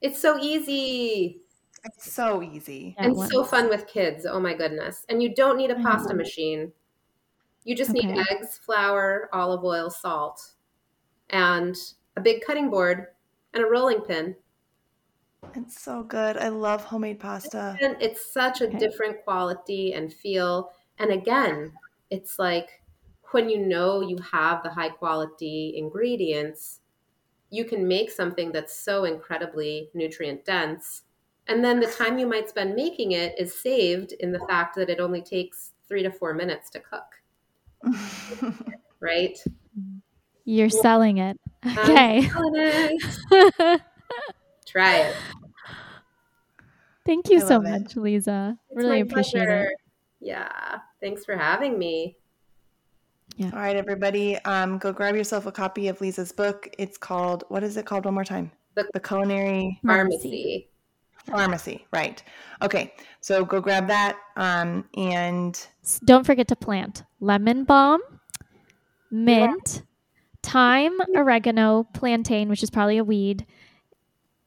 [0.02, 1.42] It's so easy.
[1.84, 2.98] It's so easy.
[2.98, 4.26] and so fun with kids.
[4.26, 5.06] Oh my goodness.
[5.10, 6.74] And you don't need a pasta machine.
[7.66, 7.96] You just okay.
[7.96, 10.56] need eggs, flour, olive oil, salt,
[11.30, 11.78] and
[12.18, 13.16] a big cutting board
[13.54, 14.38] and a rolling pin.
[15.54, 16.38] It's so good.
[16.38, 17.82] I love homemade pasta.
[17.82, 18.80] And it's such a Okay.
[18.80, 20.72] different quality and feel.
[20.98, 21.74] And again,
[22.10, 22.84] it's like
[23.32, 26.82] when you know you have the high quality ingredients,
[27.52, 31.04] you can make something that's so incredibly nutrient dense.
[31.48, 34.90] And then the time you might spend making it is saved in the fact that
[34.90, 37.06] it only takes three to four minutes to cook,
[39.00, 39.38] right?
[40.46, 41.38] You're selling it.
[41.66, 42.22] Okay.
[42.24, 42.98] holiday.
[44.66, 45.16] Try it.
[47.06, 47.70] Thank you I so love it.
[47.84, 48.58] much, Lisa.
[48.70, 49.64] It's really appreciate pleasure.
[49.68, 49.74] it.
[50.20, 50.80] Yeah.
[51.02, 52.18] Thanks for having me.
[53.38, 53.52] Yeah.
[53.54, 56.68] All right, everybody, um, go grab yourself a copy of Lisa's book.
[56.78, 58.52] It's called, what is it called one more time?
[58.76, 60.18] The- the Culinary Pharmacy.
[60.18, 60.70] Pharmacy,
[61.30, 62.24] right.
[62.62, 64.18] Okay, so go grab that.
[64.36, 65.60] Um, and
[66.06, 68.02] Don't forget to plant lemon balm,
[69.12, 69.84] mint,
[70.44, 73.46] thyme, oregano, plantain, which is probably a weed,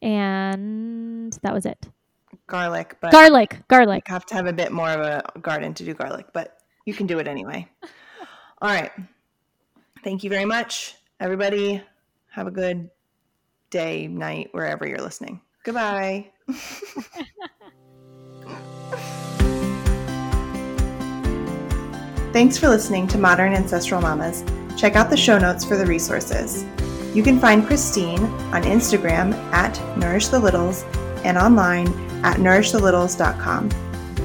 [0.02, 1.88] and that was it.
[2.46, 4.04] garlic, but Garlic, garlic.
[4.08, 6.94] you have to have a bit more of a garden to do garlic, but you
[6.94, 7.68] can do it anyway.
[8.62, 8.90] All right.
[10.02, 11.82] Thank you very much, everybody.
[12.30, 12.90] Have a good
[13.70, 15.40] day, night, wherever you're listening.
[15.64, 16.30] Goodbye.
[22.32, 24.44] Thanks for listening to Modern Ancestral Mamas.
[24.76, 26.64] Check out the show notes for the resources.
[27.14, 28.22] You can find Christine
[28.52, 30.84] on Instagram at Nourish the Littles
[31.24, 31.88] and online
[32.24, 33.68] at nourishthe.littles.com.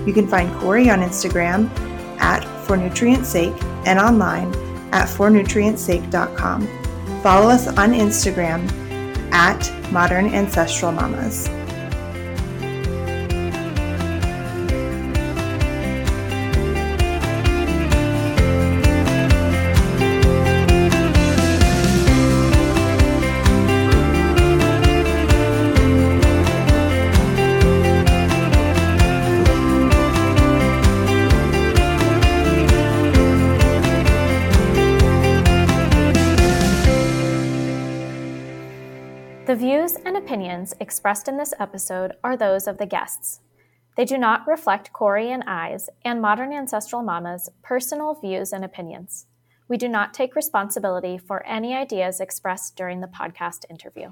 [0.05, 1.67] You can find Corey on Instagram
[2.19, 3.55] at For Nutrient Sake
[3.85, 4.53] and online
[4.93, 6.67] at fornutrientsake.com.
[7.23, 8.71] Follow us on Instagram
[9.31, 11.49] at Modern Ancestral Mamas.
[40.85, 43.39] Expressed in this episode are those of the guests.
[43.97, 49.25] They do not reflect Corey and I's and Modern Ancestral Mama's personal views and opinions.
[49.67, 54.11] We do not take responsibility for any ideas expressed during the podcast interview.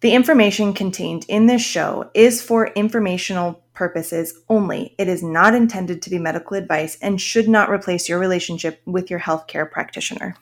[0.00, 4.94] The information contained in this show is for informational purposes only.
[4.98, 9.10] It is not intended to be medical advice and should not replace your relationship with
[9.10, 10.36] your healthcare practitioner.